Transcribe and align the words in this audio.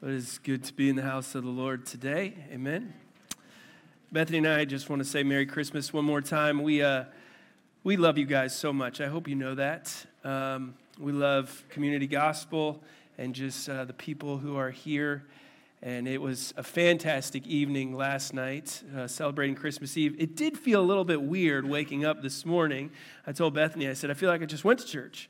It 0.00 0.10
is 0.10 0.38
good 0.44 0.62
to 0.62 0.72
be 0.72 0.88
in 0.88 0.94
the 0.94 1.02
house 1.02 1.34
of 1.34 1.42
the 1.42 1.50
Lord 1.50 1.84
today. 1.84 2.32
Amen. 2.52 2.94
Bethany 4.12 4.38
and 4.38 4.46
I 4.46 4.64
just 4.64 4.88
want 4.88 5.02
to 5.02 5.04
say 5.04 5.24
Merry 5.24 5.44
Christmas 5.44 5.92
one 5.92 6.04
more 6.04 6.20
time. 6.20 6.62
We, 6.62 6.82
uh, 6.82 7.06
we 7.82 7.96
love 7.96 8.16
you 8.16 8.24
guys 8.24 8.54
so 8.54 8.72
much. 8.72 9.00
I 9.00 9.08
hope 9.08 9.26
you 9.26 9.34
know 9.34 9.56
that. 9.56 9.92
Um, 10.22 10.76
we 11.00 11.10
love 11.10 11.64
community 11.68 12.06
gospel 12.06 12.80
and 13.18 13.34
just 13.34 13.68
uh, 13.68 13.86
the 13.86 13.92
people 13.92 14.38
who 14.38 14.56
are 14.56 14.70
here. 14.70 15.24
And 15.82 16.06
it 16.06 16.22
was 16.22 16.54
a 16.56 16.62
fantastic 16.62 17.44
evening 17.48 17.96
last 17.96 18.32
night, 18.32 18.84
uh, 18.96 19.08
celebrating 19.08 19.56
Christmas 19.56 19.96
Eve. 19.96 20.14
It 20.16 20.36
did 20.36 20.56
feel 20.56 20.80
a 20.80 20.86
little 20.86 21.04
bit 21.04 21.22
weird 21.22 21.68
waking 21.68 22.04
up 22.04 22.22
this 22.22 22.46
morning. 22.46 22.92
I 23.26 23.32
told 23.32 23.54
Bethany, 23.54 23.88
I 23.88 23.94
said, 23.94 24.12
I 24.12 24.14
feel 24.14 24.30
like 24.30 24.42
I 24.42 24.46
just 24.46 24.64
went 24.64 24.78
to 24.78 24.86
church. 24.86 25.28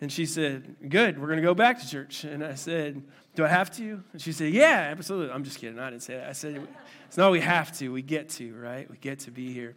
And 0.00 0.10
she 0.10 0.24
said, 0.24 0.76
Good, 0.88 1.18
we're 1.20 1.26
going 1.26 1.36
to 1.36 1.42
go 1.42 1.52
back 1.52 1.78
to 1.80 1.86
church. 1.86 2.24
And 2.24 2.42
I 2.42 2.54
said, 2.54 3.02
Do 3.40 3.46
I 3.46 3.48
have 3.48 3.70
to? 3.78 4.02
And 4.12 4.20
she 4.20 4.32
said, 4.32 4.52
Yeah, 4.52 4.88
absolutely. 4.90 5.32
I'm 5.32 5.44
just 5.44 5.58
kidding. 5.58 5.78
I 5.78 5.88
didn't 5.88 6.02
say 6.02 6.16
that. 6.16 6.28
I 6.28 6.32
said, 6.32 6.60
It's 7.06 7.16
not 7.16 7.32
we 7.32 7.40
have 7.40 7.72
to, 7.78 7.88
we 7.88 8.02
get 8.02 8.28
to, 8.32 8.52
right? 8.52 8.86
We 8.90 8.98
get 8.98 9.20
to 9.20 9.30
be 9.30 9.50
here. 9.54 9.76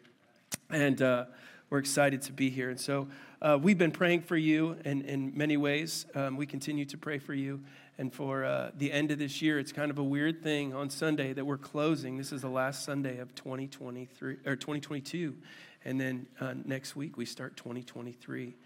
And 0.70 1.02
uh, 1.02 1.28
we're 1.70 1.78
excited 1.78 2.24
to 2.24 2.34
be 2.34 2.50
here. 2.50 2.70
And 2.70 2.78
so 2.78 3.08
uh, 3.42 3.58
we've 3.62 3.78
been 3.78 3.94
praying 3.94 4.24
for 4.24 4.36
you 4.36 4.76
in, 4.84 5.04
in 5.04 5.32
many 5.34 5.56
ways. 5.56 6.06
Um, 6.14 6.36
we 6.36 6.46
continue 6.46 6.84
to 6.84 6.98
pray 6.98 7.20
for 7.20 7.34
you. 7.34 7.62
And 7.98 8.14
for 8.14 8.44
uh, 8.44 8.72
the 8.78 8.92
end 8.92 9.12
of 9.12 9.18
this 9.18 9.42
year, 9.42 9.60
it's 9.60 9.72
kind 9.72 9.90
of 9.90 9.98
a 9.98 10.04
weird 10.04 10.44
thing 10.44 10.74
on 10.74 10.90
Sunday 10.90 11.32
that 11.32 11.46
we're 11.46 11.58
closing. 11.58 12.18
This 12.18 12.34
is 12.34 12.42
the 12.42 12.50
last 12.50 12.84
Sunday 12.84 13.20
of 13.20 13.34
2023 13.34 14.40
or 14.46 14.58
2022. 14.58 15.38
And 15.86 16.02
then 16.02 16.28
uh, 16.42 16.56
next 16.66 16.98
week, 16.98 17.16
we 17.16 17.24
start 17.24 17.56
2023. 17.56 18.58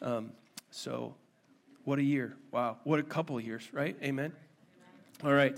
Um, 0.00 0.30
so, 0.70 1.16
what 1.82 1.98
a 1.98 2.04
year. 2.04 2.36
Wow. 2.52 2.76
What 2.84 3.00
a 3.00 3.02
couple 3.02 3.36
of 3.36 3.44
years, 3.44 3.68
right? 3.72 3.96
Amen. 4.00 4.32
All 5.22 5.32
right. 5.32 5.56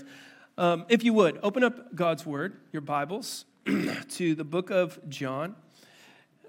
Um, 0.57 0.85
if 0.87 1.03
you 1.03 1.13
would, 1.13 1.39
open 1.41 1.63
up 1.63 1.95
God's 1.95 2.25
Word, 2.25 2.57
your 2.71 2.81
Bibles, 2.81 3.45
to 3.65 4.35
the 4.35 4.43
book 4.43 4.69
of 4.69 4.99
John, 5.09 5.55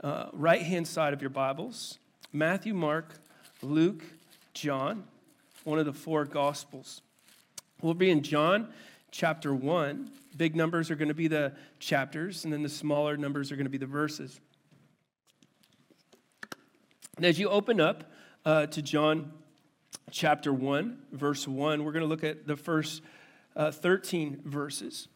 uh, 0.05 0.27
right 0.33 0.61
hand 0.61 0.87
side 0.87 1.15
of 1.15 1.23
your 1.23 1.31
Bibles 1.31 1.99
Matthew, 2.33 2.75
Mark, 2.75 3.15
Luke, 3.63 4.05
John, 4.53 5.05
one 5.65 5.79
of 5.79 5.87
the 5.87 5.93
four 5.93 6.27
Gospels. 6.27 7.01
We'll 7.81 7.95
be 7.95 8.11
in 8.11 8.23
John 8.23 8.69
chapter 9.11 9.55
1. 9.55 10.11
Big 10.37 10.55
numbers 10.55 10.91
are 10.91 10.95
going 10.95 11.09
to 11.09 11.15
be 11.15 11.29
the 11.29 11.53
chapters, 11.81 12.45
and 12.45 12.53
then 12.53 12.63
the 12.63 12.69
smaller 12.69 13.17
numbers 13.17 13.51
are 13.51 13.57
going 13.57 13.67
to 13.67 13.71
be 13.71 13.79
the 13.79 13.87
verses. 13.87 14.39
And 17.17 17.25
as 17.25 17.39
you 17.39 17.49
open 17.49 17.81
up, 17.81 18.13
uh, 18.45 18.67
to 18.67 18.81
John 18.81 19.33
chapter 20.11 20.53
1, 20.53 20.99
verse 21.13 21.47
1. 21.47 21.85
We're 21.85 21.93
going 21.93 22.03
to 22.03 22.09
look 22.09 22.25
at 22.25 22.47
the 22.47 22.57
first 22.57 23.03
uh, 23.57 23.71
13 23.71 24.43
verses. 24.45 25.09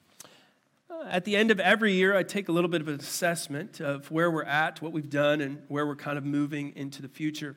Uh, 0.91 1.05
at 1.09 1.25
the 1.25 1.37
end 1.37 1.51
of 1.51 1.59
every 1.61 1.93
year, 1.93 2.17
I 2.17 2.23
take 2.23 2.49
a 2.49 2.53
little 2.53 2.71
bit 2.71 2.81
of 2.81 2.89
an 2.89 3.01
assessment 3.01 3.81
of 3.81 4.11
where 4.11 4.31
we're 4.31 4.45
at, 4.45 4.83
what 4.83 4.93
we've 4.93 5.11
done, 5.11 5.41
and 5.41 5.63
where 5.69 5.87
we're 5.87 5.97
kind 5.97 6.19
of 6.19 6.25
moving 6.25 6.73
into 6.77 7.03
the 7.03 7.09
future. 7.09 7.57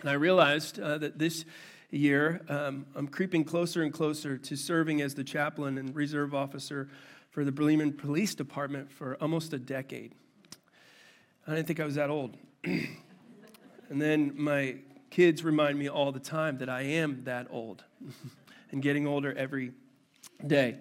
And 0.00 0.10
I 0.10 0.14
realized 0.14 0.80
uh, 0.80 0.98
that 0.98 1.18
this 1.18 1.44
year, 1.90 2.40
um, 2.48 2.86
I'm 2.94 3.08
creeping 3.08 3.44
closer 3.44 3.82
and 3.82 3.92
closer 3.92 4.36
to 4.36 4.56
serving 4.56 5.00
as 5.00 5.14
the 5.14 5.24
chaplain 5.24 5.78
and 5.78 5.94
reserve 5.94 6.34
officer 6.34 6.88
for 7.30 7.44
the 7.44 7.52
Bremen 7.52 7.92
Police 7.92 8.34
Department 8.34 8.90
for 8.90 9.16
almost 9.20 9.52
a 9.52 9.58
decade. 9.58 10.14
I 11.46 11.54
didn't 11.54 11.66
think 11.66 11.80
I 11.80 11.84
was 11.84 11.94
that 11.94 12.10
old. 12.10 12.36
And 13.90 14.00
then 14.00 14.32
my 14.36 14.76
kids 15.10 15.44
remind 15.44 15.78
me 15.78 15.88
all 15.88 16.12
the 16.12 16.20
time 16.20 16.58
that 16.58 16.68
I 16.68 16.82
am 16.82 17.24
that 17.24 17.46
old 17.50 17.84
and 18.70 18.82
getting 18.82 19.06
older 19.06 19.32
every 19.36 19.72
day. 20.46 20.78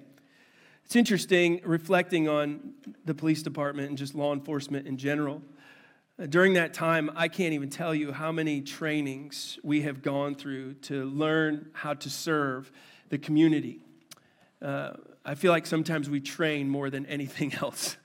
It's 0.86 0.96
interesting 0.96 1.62
reflecting 1.66 2.30
on 2.30 2.74
the 3.06 3.14
police 3.14 3.44
department 3.44 3.90
and 3.90 3.98
just 3.98 4.16
law 4.16 4.34
enforcement 4.34 4.88
in 4.88 4.98
general. 4.98 5.42
During 6.30 6.54
that 6.54 6.74
time, 6.74 7.12
I 7.16 7.28
can't 7.28 7.54
even 7.54 7.70
tell 7.70 7.94
you 7.94 8.12
how 8.12 8.32
many 8.32 8.62
trainings 8.62 9.60
we 9.64 9.82
have 9.82 10.02
gone 10.02 10.34
through 10.34 10.76
to 10.76 11.06
learn 11.06 11.70
how 11.74 11.94
to 11.94 12.10
serve 12.10 12.72
the 13.10 13.18
community. 13.18 13.82
Uh, 14.62 14.94
I 15.24 15.36
feel 15.36 15.52
like 15.52 15.68
sometimes 15.68 16.10
we 16.10 16.22
train 16.22 16.70
more 16.70 16.90
than 16.90 17.06
anything 17.06 17.54
else. 17.62 17.98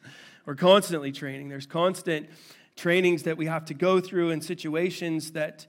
We're 0.45 0.57
constantly 0.57 1.13
training. 1.13 1.49
There's 1.49 1.67
constant 1.67 2.29
trainings 2.77 3.23
that 3.23 3.37
we 3.37 3.47
have 3.47 3.65
to 3.67 3.75
go 3.75 4.01
through 4.01 4.31
and 4.31 4.43
situations 4.43 5.33
that 5.33 5.67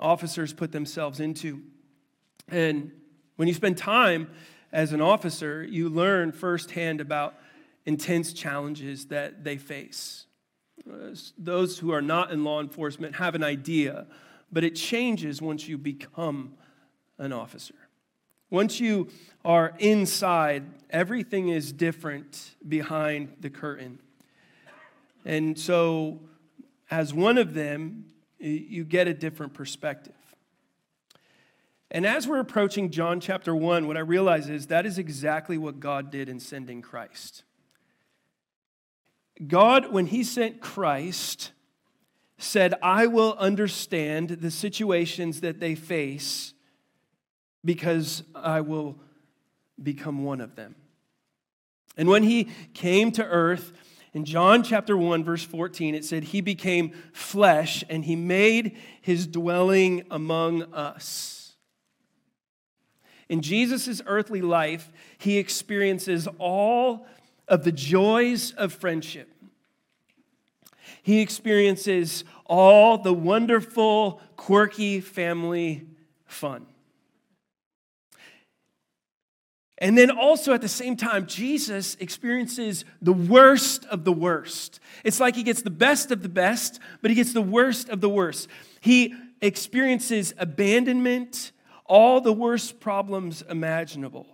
officers 0.00 0.52
put 0.52 0.72
themselves 0.72 1.20
into. 1.20 1.62
And 2.48 2.90
when 3.36 3.48
you 3.48 3.54
spend 3.54 3.78
time 3.78 4.30
as 4.72 4.92
an 4.92 5.00
officer, 5.00 5.62
you 5.62 5.88
learn 5.88 6.32
firsthand 6.32 7.00
about 7.00 7.34
intense 7.86 8.32
challenges 8.32 9.06
that 9.06 9.44
they 9.44 9.56
face. 9.56 10.26
Uh, 10.90 11.14
those 11.38 11.78
who 11.78 11.92
are 11.92 12.02
not 12.02 12.32
in 12.32 12.44
law 12.44 12.60
enforcement 12.60 13.16
have 13.16 13.34
an 13.34 13.44
idea, 13.44 14.06
but 14.50 14.64
it 14.64 14.74
changes 14.74 15.40
once 15.40 15.68
you 15.68 15.76
become 15.78 16.54
an 17.18 17.32
officer. 17.32 17.74
Once 18.50 18.80
you 18.80 19.08
are 19.44 19.74
inside, 19.78 20.64
everything 20.90 21.48
is 21.50 21.72
different 21.72 22.56
behind 22.66 23.32
the 23.40 23.50
curtain. 23.50 24.00
And 25.24 25.58
so 25.58 26.20
as 26.90 27.14
one 27.14 27.38
of 27.38 27.54
them, 27.54 28.06
you 28.40 28.84
get 28.84 29.06
a 29.06 29.14
different 29.14 29.54
perspective. 29.54 30.14
And 31.90 32.06
as 32.06 32.26
we're 32.26 32.40
approaching 32.40 32.90
John 32.90 33.20
chapter 33.20 33.54
1, 33.54 33.86
what 33.86 33.96
I 33.96 34.00
realize 34.00 34.48
is 34.48 34.68
that 34.68 34.86
is 34.86 34.98
exactly 34.98 35.58
what 35.58 35.80
God 35.80 36.10
did 36.10 36.28
in 36.28 36.38
sending 36.38 36.82
Christ. 36.82 37.42
God, 39.46 39.92
when 39.92 40.06
He 40.06 40.22
sent 40.22 40.60
Christ, 40.60 41.50
said, 42.38 42.74
I 42.82 43.06
will 43.06 43.34
understand 43.38 44.30
the 44.30 44.50
situations 44.50 45.40
that 45.40 45.60
they 45.60 45.74
face 45.74 46.54
because 47.64 48.22
I 48.34 48.60
will 48.60 48.98
become 49.82 50.24
one 50.24 50.40
of 50.40 50.56
them. 50.56 50.76
And 51.96 52.08
when 52.08 52.22
He 52.22 52.48
came 52.72 53.10
to 53.12 53.24
earth, 53.24 53.72
in 54.12 54.24
John 54.24 54.62
chapter 54.64 54.96
1, 54.96 55.22
verse 55.22 55.44
14, 55.44 55.94
it 55.94 56.04
said, 56.04 56.24
He 56.24 56.40
became 56.40 56.92
flesh 57.12 57.84
and 57.88 58.04
He 58.04 58.16
made 58.16 58.76
His 59.00 59.26
dwelling 59.26 60.04
among 60.10 60.72
us. 60.74 61.54
In 63.28 63.40
Jesus' 63.40 64.02
earthly 64.06 64.42
life, 64.42 64.90
He 65.18 65.38
experiences 65.38 66.26
all 66.38 67.06
of 67.46 67.62
the 67.62 67.72
joys 67.72 68.52
of 68.52 68.72
friendship. 68.72 69.32
He 71.02 71.20
experiences 71.20 72.24
all 72.46 72.98
the 72.98 73.14
wonderful, 73.14 74.20
quirky 74.36 75.00
family 75.00 75.86
fun. 76.26 76.66
And 79.80 79.96
then 79.96 80.10
also 80.10 80.52
at 80.52 80.60
the 80.60 80.68
same 80.68 80.94
time, 80.94 81.26
Jesus 81.26 81.96
experiences 82.00 82.84
the 83.00 83.14
worst 83.14 83.86
of 83.86 84.04
the 84.04 84.12
worst. 84.12 84.78
It's 85.04 85.20
like 85.20 85.34
he 85.34 85.42
gets 85.42 85.62
the 85.62 85.70
best 85.70 86.10
of 86.10 86.22
the 86.22 86.28
best, 86.28 86.80
but 87.00 87.10
he 87.10 87.14
gets 87.14 87.32
the 87.32 87.40
worst 87.40 87.88
of 87.88 88.02
the 88.02 88.08
worst. 88.08 88.48
He 88.80 89.14
experiences 89.40 90.34
abandonment, 90.36 91.52
all 91.86 92.20
the 92.20 92.32
worst 92.32 92.78
problems 92.78 93.42
imaginable. 93.48 94.26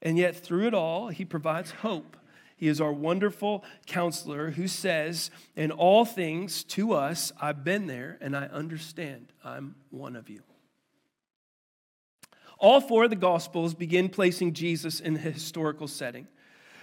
And 0.00 0.16
yet, 0.16 0.36
through 0.36 0.68
it 0.68 0.74
all, 0.74 1.08
he 1.08 1.24
provides 1.24 1.70
hope. 1.70 2.16
He 2.56 2.66
is 2.66 2.80
our 2.80 2.92
wonderful 2.92 3.64
counselor 3.86 4.50
who 4.50 4.68
says, 4.68 5.30
In 5.54 5.70
all 5.70 6.04
things 6.04 6.64
to 6.64 6.92
us, 6.94 7.30
I've 7.40 7.62
been 7.62 7.86
there 7.86 8.16
and 8.20 8.36
I 8.36 8.46
understand. 8.46 9.32
I'm 9.44 9.74
one 9.90 10.16
of 10.16 10.30
you. 10.30 10.42
All 12.58 12.80
four 12.80 13.04
of 13.04 13.10
the 13.10 13.16
Gospels 13.16 13.74
begin 13.74 14.08
placing 14.08 14.52
Jesus 14.52 15.00
in 15.00 15.16
a 15.16 15.20
historical 15.20 15.86
setting. 15.86 16.26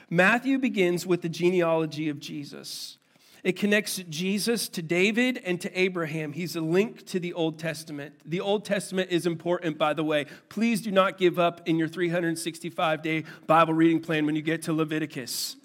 Matthew 0.09 0.57
begins 0.57 1.05
with 1.05 1.21
the 1.21 1.29
genealogy 1.29 2.09
of 2.09 2.19
Jesus. 2.19 2.97
It 3.43 3.57
connects 3.57 3.97
Jesus 4.09 4.67
to 4.69 4.81
David 4.81 5.39
and 5.45 5.61
to 5.61 5.79
Abraham. 5.79 6.33
He's 6.33 6.55
a 6.55 6.61
link 6.61 7.05
to 7.07 7.19
the 7.19 7.33
Old 7.33 7.59
Testament. 7.59 8.15
The 8.25 8.41
Old 8.41 8.65
Testament 8.65 9.11
is 9.11 9.27
important, 9.27 9.77
by 9.77 9.93
the 9.93 10.03
way. 10.03 10.25
Please 10.49 10.81
do 10.81 10.89
not 10.89 11.19
give 11.19 11.37
up 11.37 11.61
in 11.67 11.77
your 11.77 11.87
365 11.87 13.03
day 13.03 13.23
Bible 13.45 13.75
reading 13.75 13.99
plan 13.99 14.25
when 14.25 14.35
you 14.35 14.41
get 14.41 14.63
to 14.63 14.73
Leviticus. 14.73 15.57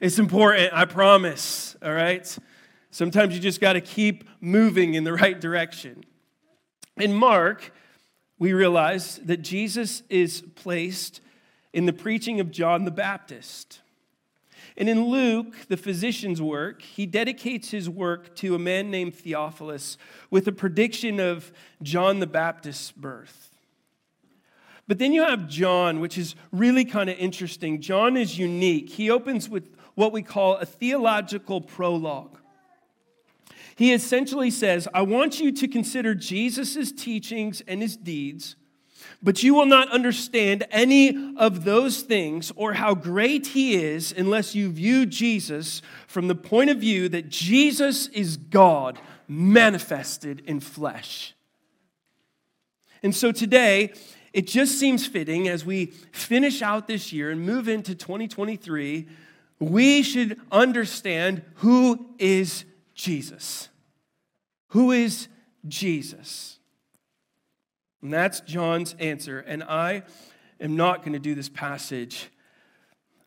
It's 0.00 0.18
important, 0.18 0.72
I 0.72 0.84
promise, 0.84 1.76
all 1.82 1.92
right? 1.92 2.38
Sometimes 2.90 3.34
you 3.34 3.40
just 3.40 3.60
got 3.60 3.74
to 3.74 3.82
keep 3.82 4.24
moving 4.40 4.94
in 4.94 5.04
the 5.04 5.12
right 5.12 5.38
direction. 5.38 6.04
In 6.96 7.12
Mark, 7.12 7.72
we 8.38 8.52
realize 8.52 9.16
that 9.24 9.38
Jesus 9.38 10.02
is 10.08 10.42
placed 10.54 11.20
in 11.72 11.86
the 11.86 11.92
preaching 11.92 12.40
of 12.40 12.50
John 12.50 12.84
the 12.84 12.90
Baptist. 12.90 13.80
And 14.76 14.88
in 14.88 15.06
Luke, 15.06 15.66
the 15.68 15.76
physician's 15.76 16.40
work, 16.40 16.82
he 16.82 17.04
dedicates 17.04 17.70
his 17.70 17.90
work 17.90 18.36
to 18.36 18.54
a 18.54 18.58
man 18.58 18.90
named 18.90 19.14
Theophilus 19.14 19.98
with 20.30 20.46
a 20.46 20.52
prediction 20.52 21.18
of 21.18 21.52
John 21.82 22.20
the 22.20 22.26
Baptist's 22.28 22.92
birth. 22.92 23.56
But 24.86 24.98
then 24.98 25.12
you 25.12 25.22
have 25.22 25.48
John, 25.48 26.00
which 26.00 26.16
is 26.16 26.34
really 26.52 26.84
kind 26.84 27.10
of 27.10 27.18
interesting. 27.18 27.80
John 27.80 28.16
is 28.16 28.38
unique. 28.38 28.88
He 28.88 29.10
opens 29.10 29.48
with 29.48 29.68
what 29.96 30.12
we 30.12 30.22
call 30.22 30.56
a 30.56 30.64
theological 30.64 31.60
prologue. 31.60 32.38
He 33.78 33.94
essentially 33.94 34.50
says, 34.50 34.88
I 34.92 35.02
want 35.02 35.40
you 35.40 35.52
to 35.52 35.68
consider 35.68 36.14
Jesus' 36.14 36.92
teachings 36.92 37.62
and 37.66 37.80
his 37.80 37.96
deeds 37.96 38.56
but 39.22 39.42
you 39.42 39.54
will 39.54 39.66
not 39.66 39.90
understand 39.90 40.64
any 40.70 41.34
of 41.36 41.64
those 41.64 42.02
things 42.02 42.52
or 42.54 42.74
how 42.74 42.94
great 42.94 43.48
he 43.48 43.74
is 43.74 44.14
unless 44.16 44.54
you 44.54 44.70
view 44.70 45.06
Jesus 45.06 45.82
from 46.06 46.28
the 46.28 46.34
point 46.34 46.70
of 46.70 46.78
view 46.78 47.08
that 47.08 47.28
Jesus 47.28 48.06
is 48.08 48.36
God 48.36 48.98
manifested 49.26 50.42
in 50.46 50.60
flesh. 50.60 51.34
And 53.02 53.14
so 53.14 53.32
today, 53.32 53.92
it 54.32 54.46
just 54.46 54.78
seems 54.78 55.06
fitting 55.06 55.48
as 55.48 55.64
we 55.64 55.86
finish 56.12 56.62
out 56.62 56.86
this 56.86 57.12
year 57.12 57.30
and 57.30 57.40
move 57.40 57.68
into 57.68 57.94
2023, 57.94 59.08
we 59.58 60.02
should 60.02 60.40
understand 60.52 61.42
who 61.56 62.14
is 62.18 62.64
Jesus. 62.98 63.68
Who 64.70 64.90
is 64.90 65.28
Jesus? 65.66 66.58
And 68.02 68.12
that's 68.12 68.40
John's 68.40 68.94
answer. 68.98 69.38
And 69.38 69.62
I 69.62 70.02
am 70.60 70.76
not 70.76 70.98
going 70.98 71.12
to 71.12 71.18
do 71.18 71.34
this 71.34 71.48
passage 71.48 72.28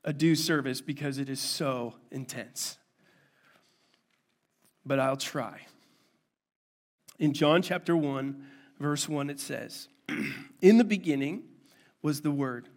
a 0.03 0.11
due 0.11 0.35
service 0.35 0.81
because 0.81 1.17
it 1.17 1.29
is 1.29 1.39
so 1.39 1.95
intense. 2.11 2.77
But 4.85 4.99
I'll 4.99 5.15
try. 5.15 5.61
In 7.17 7.33
John 7.33 7.61
chapter 7.61 7.95
1, 7.95 8.43
verse 8.79 9.07
1, 9.07 9.29
it 9.29 9.39
says, 9.39 9.87
In 10.61 10.77
the 10.79 10.83
beginning 10.83 11.43
was 12.01 12.21
the 12.21 12.31
Word. 12.31 12.67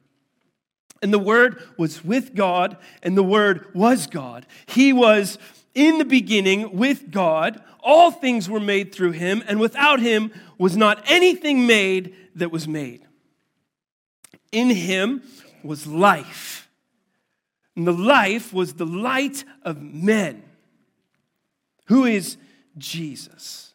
And 1.02 1.12
the 1.12 1.18
Word 1.18 1.62
was 1.76 2.04
with 2.04 2.34
God, 2.34 2.76
and 3.02 3.16
the 3.16 3.22
Word 3.22 3.74
was 3.74 4.06
God. 4.06 4.46
He 4.66 4.92
was 4.92 5.38
in 5.74 5.98
the 5.98 6.04
beginning 6.04 6.76
with 6.76 7.10
God. 7.10 7.62
All 7.80 8.10
things 8.10 8.48
were 8.48 8.60
made 8.60 8.94
through 8.94 9.12
him, 9.12 9.42
and 9.46 9.60
without 9.60 10.00
him 10.00 10.32
was 10.58 10.76
not 10.76 11.02
anything 11.06 11.66
made 11.66 12.14
that 12.34 12.50
was 12.50 12.66
made. 12.66 13.02
In 14.52 14.70
him 14.70 15.22
was 15.62 15.86
life, 15.86 16.68
and 17.76 17.86
the 17.86 17.92
life 17.92 18.52
was 18.52 18.74
the 18.74 18.86
light 18.86 19.44
of 19.62 19.82
men. 19.82 20.42
Who 21.86 22.04
is 22.04 22.36
Jesus? 22.78 23.74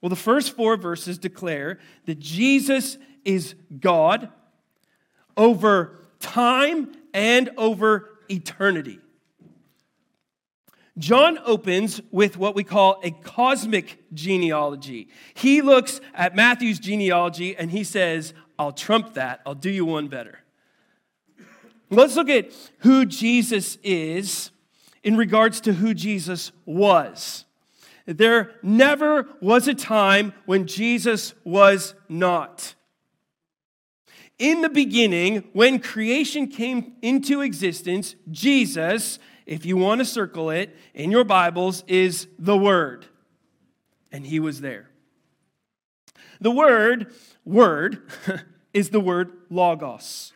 Well, 0.00 0.10
the 0.10 0.16
first 0.16 0.56
four 0.56 0.76
verses 0.76 1.18
declare 1.18 1.78
that 2.06 2.18
Jesus 2.18 2.98
is 3.24 3.54
God 3.78 4.28
over 5.36 5.98
time 6.18 6.92
and 7.14 7.50
over 7.56 8.10
eternity. 8.28 8.98
John 10.98 11.38
opens 11.44 12.00
with 12.10 12.36
what 12.36 12.54
we 12.54 12.64
call 12.64 13.00
a 13.02 13.10
cosmic 13.10 14.04
genealogy. 14.12 15.08
He 15.34 15.62
looks 15.62 16.00
at 16.14 16.36
Matthew's 16.36 16.78
genealogy 16.78 17.56
and 17.56 17.70
he 17.70 17.82
says, 17.82 18.34
I'll 18.58 18.72
trump 18.72 19.14
that. 19.14 19.40
I'll 19.46 19.54
do 19.54 19.70
you 19.70 19.86
one 19.86 20.08
better. 20.08 20.40
Let's 21.88 22.16
look 22.16 22.28
at 22.28 22.52
who 22.80 23.06
Jesus 23.06 23.78
is 23.82 24.50
in 25.02 25.16
regards 25.16 25.60
to 25.62 25.72
who 25.72 25.94
Jesus 25.94 26.52
was. 26.64 27.44
There 28.06 28.52
never 28.62 29.28
was 29.40 29.68
a 29.68 29.74
time 29.74 30.32
when 30.46 30.66
Jesus 30.66 31.34
was 31.44 31.94
not. 32.08 32.74
In 34.38 34.60
the 34.60 34.68
beginning, 34.68 35.44
when 35.52 35.78
creation 35.78 36.48
came 36.48 36.94
into 37.00 37.42
existence, 37.42 38.16
Jesus 38.30 39.18
if 39.46 39.66
you 39.66 39.76
want 39.76 40.00
to 40.00 40.04
circle 40.04 40.50
it 40.50 40.76
in 40.94 41.10
your 41.10 41.24
Bibles, 41.24 41.84
is 41.86 42.26
the 42.38 42.56
Word. 42.56 43.06
And 44.10 44.26
He 44.26 44.40
was 44.40 44.60
there. 44.60 44.90
The 46.42 46.50
word, 46.50 47.14
word, 47.44 48.02
is 48.74 48.90
the 48.90 48.98
word 48.98 49.30
logos. 49.48 50.32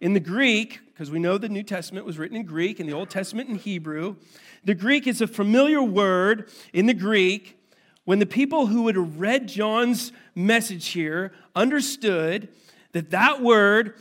In 0.00 0.12
the 0.12 0.20
Greek, 0.20 0.80
because 0.86 1.10
we 1.10 1.20
know 1.20 1.38
the 1.38 1.48
New 1.48 1.62
Testament 1.62 2.04
was 2.04 2.18
written 2.18 2.36
in 2.36 2.44
Greek 2.44 2.80
and 2.80 2.88
the 2.88 2.92
Old 2.92 3.10
Testament 3.10 3.48
in 3.48 3.54
Hebrew, 3.54 4.16
the 4.64 4.74
Greek 4.74 5.06
is 5.06 5.20
a 5.20 5.28
familiar 5.28 5.80
word 5.80 6.50
in 6.72 6.86
the 6.86 6.94
Greek 6.94 7.60
when 8.04 8.18
the 8.18 8.26
people 8.26 8.66
who 8.66 8.88
have 8.88 9.20
read 9.20 9.46
John's 9.46 10.10
message 10.34 10.88
here 10.88 11.32
understood 11.54 12.48
that 12.90 13.10
that 13.10 13.40
word 13.40 13.94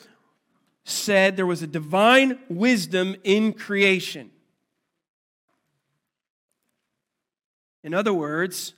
said 0.83 1.37
there 1.37 1.45
was 1.45 1.61
a 1.61 1.67
divine 1.67 2.39
wisdom 2.49 3.15
in 3.23 3.53
creation. 3.53 4.31
In 7.85 7.93
other 7.93 8.15
words, 8.15 8.73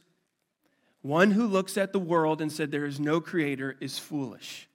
one 1.01 1.31
who 1.31 1.47
looks 1.47 1.77
at 1.77 1.93
the 1.93 1.99
world 1.99 2.41
and 2.41 2.51
said 2.51 2.71
there 2.71 2.85
is 2.85 2.99
no 2.99 3.21
creator 3.21 3.77
is 3.79 3.97
foolish. 3.97 4.67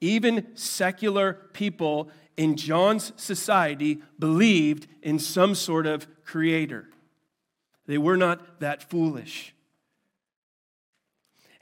Even 0.00 0.48
secular 0.56 1.34
people 1.52 2.10
in 2.36 2.56
John's 2.56 3.12
society 3.14 4.02
believed 4.18 4.88
in 5.02 5.20
some 5.20 5.54
sort 5.54 5.86
of 5.86 6.08
creator. 6.24 6.88
They 7.86 7.96
were 7.96 8.16
not 8.16 8.58
that 8.58 8.90
foolish. 8.90 9.54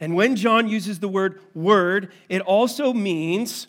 And 0.01 0.17
when 0.17 0.35
John 0.35 0.69
uses 0.69 1.01
the 1.01 1.09
word 1.09 1.41
word, 1.55 2.11
it 2.31 2.41
also 2.41 2.95
means 2.95 3.67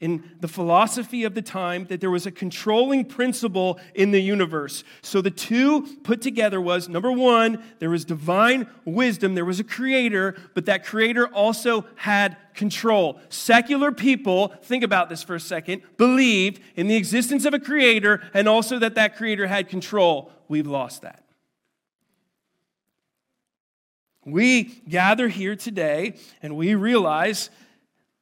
in 0.00 0.22
the 0.40 0.48
philosophy 0.48 1.22
of 1.24 1.34
the 1.34 1.42
time 1.42 1.86
that 1.86 2.00
there 2.00 2.10
was 2.10 2.26
a 2.26 2.30
controlling 2.30 3.04
principle 3.04 3.78
in 3.94 4.10
the 4.10 4.20
universe. 4.20 4.82
So 5.02 5.20
the 5.20 5.30
two 5.30 5.82
put 6.02 6.20
together 6.20 6.60
was 6.60 6.88
number 6.88 7.12
one, 7.12 7.62
there 7.78 7.90
was 7.90 8.04
divine 8.04 8.68
wisdom, 8.84 9.34
there 9.34 9.44
was 9.44 9.60
a 9.60 9.64
creator, 9.64 10.36
but 10.54 10.66
that 10.66 10.84
creator 10.84 11.28
also 11.28 11.86
had 11.94 12.36
control. 12.54 13.20
Secular 13.28 13.92
people, 13.92 14.48
think 14.62 14.82
about 14.82 15.08
this 15.08 15.22
for 15.22 15.36
a 15.36 15.40
second, 15.40 15.82
believed 15.96 16.60
in 16.74 16.88
the 16.88 16.96
existence 16.96 17.44
of 17.44 17.54
a 17.54 17.60
creator 17.60 18.20
and 18.34 18.48
also 18.48 18.78
that 18.80 18.96
that 18.96 19.16
creator 19.16 19.46
had 19.46 19.68
control. 19.68 20.30
We've 20.48 20.66
lost 20.66 21.02
that. 21.02 21.24
We 24.26 24.64
gather 24.88 25.28
here 25.28 25.54
today 25.54 26.16
and 26.42 26.56
we 26.56 26.74
realize 26.74 27.50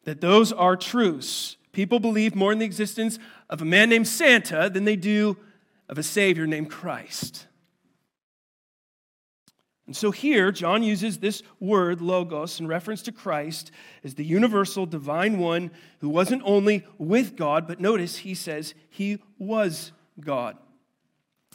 that 0.05 0.21
those 0.21 0.53
are 0.53 0.77
truths. 0.77 1.57
People 1.73 2.01
believe 2.01 2.35
more 2.35 2.53
in 2.53 2.59
the 2.59 2.67
existence 2.67 3.19
of 3.49 3.63
a 3.63 3.65
man 3.65 3.89
named 3.89 4.07
Santa 4.07 4.71
than 4.71 4.85
they 4.85 4.97
do 4.97 5.37
of 5.89 5.99
a 5.99 6.03
Savior 6.03 6.47
named 6.47 6.71
Christ. 6.71 7.47
And 9.87 9.97
so 9.97 10.11
here, 10.11 10.53
John 10.53 10.83
uses 10.83 11.19
this 11.19 11.43
word, 11.59 12.01
logos, 12.01 12.61
in 12.61 12.67
reference 12.67 13.03
to 13.03 13.13
Christ 13.13 13.71
as 14.05 14.15
the 14.15 14.25
universal 14.25 14.87
divine 14.87 15.39
one 15.39 15.71
who 16.01 16.09
wasn't 16.09 16.43
only 16.45 16.87
with 16.99 17.37
God, 17.37 17.67
but 17.67 17.81
notice 17.81 18.19
he 18.19 18.35
says 18.35 18.75
he 18.89 19.19
was 19.39 19.93
God. 20.21 20.57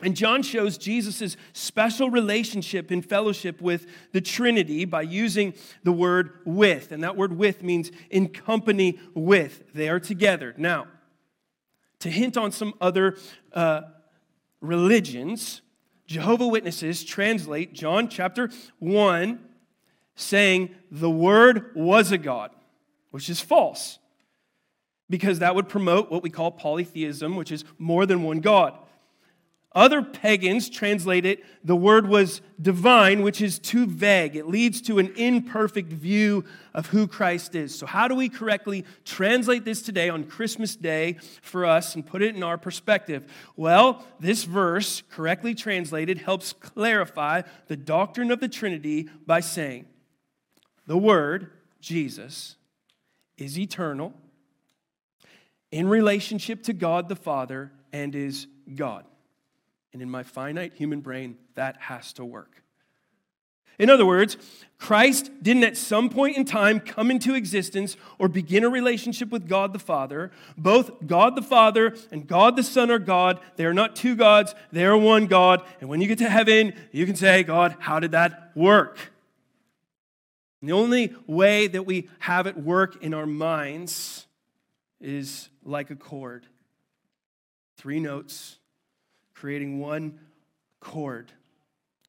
And 0.02 0.16
John 0.16 0.44
shows 0.44 0.78
Jesus' 0.78 1.36
special 1.54 2.12
relationship 2.12 2.92
in 2.92 3.02
fellowship 3.02 3.62
with 3.62 3.88
the 4.12 4.22
Trinity 4.22 4.86
by 4.86 5.02
using 5.02 5.56
the 5.84 5.92
word 5.92 6.40
with. 6.46 6.92
And 6.92 7.04
that 7.04 7.18
word 7.18 7.36
with 7.36 7.64
means 7.64 7.92
in 8.12 8.28
company 8.28 9.00
with. 9.16 9.74
They 9.74 9.90
are 9.90 10.00
together. 10.00 10.54
Now, 10.56 10.88
to 12.00 12.12
hint 12.12 12.38
on 12.38 12.52
some 12.52 12.76
other 12.80 13.18
uh, 13.54 13.82
religions, 14.62 15.62
Jehovah 16.06 16.48
Witnesses 16.48 17.04
translate 17.04 17.74
John 17.74 18.08
chapter 18.08 18.52
1 18.78 19.40
saying 20.16 20.76
the 20.92 21.10
word 21.10 21.72
was 21.76 22.12
a 22.12 22.20
God, 22.20 22.52
which 23.10 23.30
is 23.30 23.42
false 23.42 23.98
because 25.10 25.40
that 25.40 25.56
would 25.56 25.70
promote 25.70 26.12
what 26.12 26.22
we 26.22 26.30
call 26.30 26.52
polytheism, 26.52 27.36
which 27.36 27.52
is 27.52 27.64
more 27.78 28.06
than 28.06 28.24
one 28.24 28.40
God. 28.42 28.78
Other 29.78 30.02
pagans 30.02 30.72
translate 30.72 31.24
it, 31.24 31.44
the 31.64 31.76
word 31.76 32.08
was 32.08 32.42
divine, 32.60 33.22
which 33.22 33.44
is 33.44 33.60
too 33.60 33.86
vague. 33.86 34.36
It 34.36 34.48
leads 34.48 34.82
to 34.82 34.98
an 34.98 35.14
imperfect 35.16 35.94
view 35.94 36.46
of 36.74 36.88
who 36.88 37.06
Christ 37.06 37.54
is. 37.54 37.78
So, 37.78 37.86
how 37.86 38.08
do 38.08 38.16
we 38.16 38.28
correctly 38.28 38.86
translate 39.06 39.66
this 39.66 39.84
today 39.84 40.10
on 40.10 40.24
Christmas 40.24 40.76
Day 40.76 41.18
for 41.44 41.64
us 41.64 41.94
and 41.94 42.04
put 42.04 42.24
it 42.24 42.36
in 42.36 42.42
our 42.42 42.58
perspective? 42.58 43.32
Well, 43.56 44.04
this 44.20 44.46
verse, 44.46 45.04
correctly 45.12 45.54
translated, 45.54 46.18
helps 46.18 46.54
clarify 46.54 47.44
the 47.68 47.78
doctrine 47.78 48.32
of 48.32 48.40
the 48.40 48.50
Trinity 48.50 49.08
by 49.28 49.42
saying 49.42 49.86
the 50.88 50.98
Word, 50.98 51.52
Jesus, 51.82 52.56
is 53.38 53.60
eternal 53.60 54.16
in 55.72 55.88
relationship 55.88 56.64
to 56.64 56.74
God 56.74 57.10
the 57.10 57.16
Father 57.16 57.72
and 57.94 58.16
is 58.16 58.48
God. 58.74 59.06
And 59.98 60.04
in 60.04 60.12
my 60.12 60.22
finite 60.22 60.74
human 60.76 61.02
brain, 61.02 61.40
that 61.56 61.76
has 61.78 62.14
to 62.14 62.24
work. 62.24 62.62
In 63.80 63.90
other 63.90 64.06
words, 64.06 64.38
Christ 64.78 65.32
didn't 65.42 65.64
at 65.64 65.76
some 65.76 66.12
point 66.12 66.38
in 66.38 66.46
time 66.46 66.80
come 66.80 67.10
into 67.10 67.34
existence 67.34 67.98
or 68.20 68.28
begin 68.28 68.64
a 68.64 68.70
relationship 68.70 69.32
with 69.32 69.48
God 69.48 69.74
the 69.74 69.80
Father. 69.80 70.30
Both 70.56 71.08
God 71.08 71.36
the 71.36 71.42
Father 71.42 71.96
and 72.12 72.28
God 72.28 72.56
the 72.56 72.62
Son 72.62 72.92
are 72.92 73.00
God. 73.00 73.40
They 73.56 73.66
are 73.66 73.74
not 73.74 73.96
two 73.96 74.16
gods, 74.16 74.54
they 74.72 74.86
are 74.86 74.96
one 74.96 75.26
God. 75.26 75.64
And 75.82 75.90
when 75.90 76.00
you 76.00 76.08
get 76.08 76.20
to 76.20 76.30
heaven, 76.30 76.76
you 76.92 77.08
can 77.08 77.16
say, 77.16 77.42
God, 77.42 77.76
how 77.80 78.00
did 78.00 78.12
that 78.12 78.52
work? 78.54 79.00
And 80.62 80.70
the 80.70 80.76
only 80.76 81.16
way 81.26 81.66
that 81.66 81.88
we 81.88 82.08
have 82.20 82.46
it 82.46 82.56
work 82.56 83.02
in 83.02 83.16
our 83.16 83.26
minds 83.26 84.28
is 85.02 85.50
like 85.64 85.90
a 85.90 85.96
chord 85.96 86.46
three 87.78 88.00
notes 88.00 88.58
creating 89.40 89.80
one 89.80 90.20
chord 90.80 91.32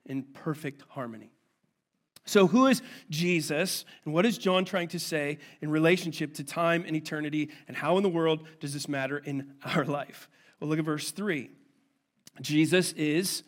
in 0.07 0.23
perfect 0.23 0.83
harmony. 0.89 1.31
So, 2.25 2.47
who 2.47 2.67
is 2.67 2.83
Jesus, 3.09 3.85
and 4.05 4.13
what 4.13 4.27
is 4.27 4.37
John 4.37 4.65
trying 4.65 4.89
to 4.89 4.99
say 4.99 5.39
in 5.63 5.71
relationship 5.71 6.35
to 6.35 6.45
time 6.45 6.85
and 6.87 6.95
eternity, 6.95 7.51
and 7.67 7.77
how 7.77 7.97
in 7.97 8.03
the 8.03 8.09
world 8.09 8.47
does 8.61 8.75
this 8.75 8.89
matter 8.89 9.19
in 9.19 9.55
our 9.65 9.85
life? 9.85 10.29
Well, 10.61 10.69
look 10.69 10.79
at 10.79 10.85
verse 10.85 11.11
3. 11.11 11.51
Jesus 12.41 12.93
is 12.93 13.45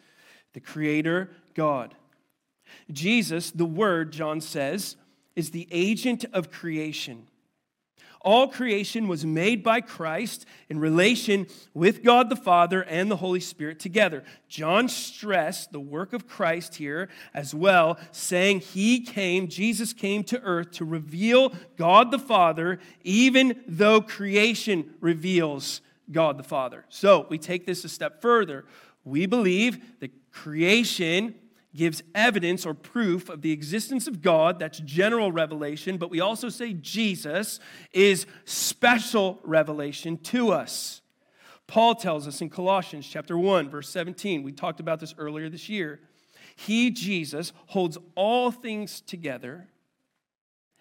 the 0.54 0.60
Creator 0.60 1.30
God. 1.54 1.94
Jesus, 2.90 3.50
the 3.50 3.66
Word, 3.66 4.12
John 4.12 4.40
says, 4.40 4.96
is 5.36 5.50
the 5.50 5.68
agent 5.70 6.24
of 6.32 6.50
creation. 6.50 7.26
All 8.22 8.48
creation 8.48 9.08
was 9.08 9.24
made 9.24 9.62
by 9.62 9.80
Christ 9.80 10.44
in 10.68 10.78
relation 10.78 11.46
with 11.72 12.02
God 12.02 12.28
the 12.28 12.36
Father 12.36 12.82
and 12.82 13.10
the 13.10 13.16
Holy 13.16 13.40
Spirit 13.40 13.78
together. 13.78 14.24
John 14.46 14.88
stressed 14.88 15.72
the 15.72 15.80
work 15.80 16.12
of 16.12 16.28
Christ 16.28 16.74
here 16.74 17.08
as 17.32 17.54
well, 17.54 17.98
saying 18.12 18.60
he 18.60 19.00
came, 19.00 19.48
Jesus 19.48 19.94
came 19.94 20.22
to 20.24 20.40
earth 20.42 20.72
to 20.72 20.84
reveal 20.84 21.54
God 21.76 22.10
the 22.10 22.18
Father, 22.18 22.78
even 23.04 23.62
though 23.66 24.02
creation 24.02 24.94
reveals 25.00 25.80
God 26.10 26.36
the 26.36 26.44
Father. 26.44 26.84
So 26.90 27.26
we 27.30 27.38
take 27.38 27.64
this 27.64 27.84
a 27.84 27.88
step 27.88 28.20
further. 28.20 28.66
We 29.04 29.24
believe 29.24 29.78
that 30.00 30.10
creation 30.30 31.34
gives 31.74 32.02
evidence 32.14 32.66
or 32.66 32.74
proof 32.74 33.28
of 33.28 33.42
the 33.42 33.52
existence 33.52 34.06
of 34.06 34.22
God. 34.22 34.58
That's 34.58 34.80
general 34.80 35.30
revelation. 35.30 35.98
But 35.98 36.10
we 36.10 36.20
also 36.20 36.48
say 36.48 36.72
Jesus 36.72 37.60
is 37.92 38.26
special 38.44 39.38
revelation 39.44 40.16
to 40.18 40.50
us. 40.50 41.00
Paul 41.66 41.94
tells 41.94 42.26
us 42.26 42.40
in 42.40 42.50
Colossians 42.50 43.06
chapter 43.06 43.38
1 43.38 43.70
verse 43.70 43.88
17. 43.88 44.42
We 44.42 44.52
talked 44.52 44.80
about 44.80 44.98
this 44.98 45.14
earlier 45.16 45.48
this 45.48 45.68
year. 45.68 46.00
He 46.56 46.90
Jesus 46.90 47.52
holds 47.66 47.96
all 48.16 48.50
things 48.50 49.00
together. 49.00 49.68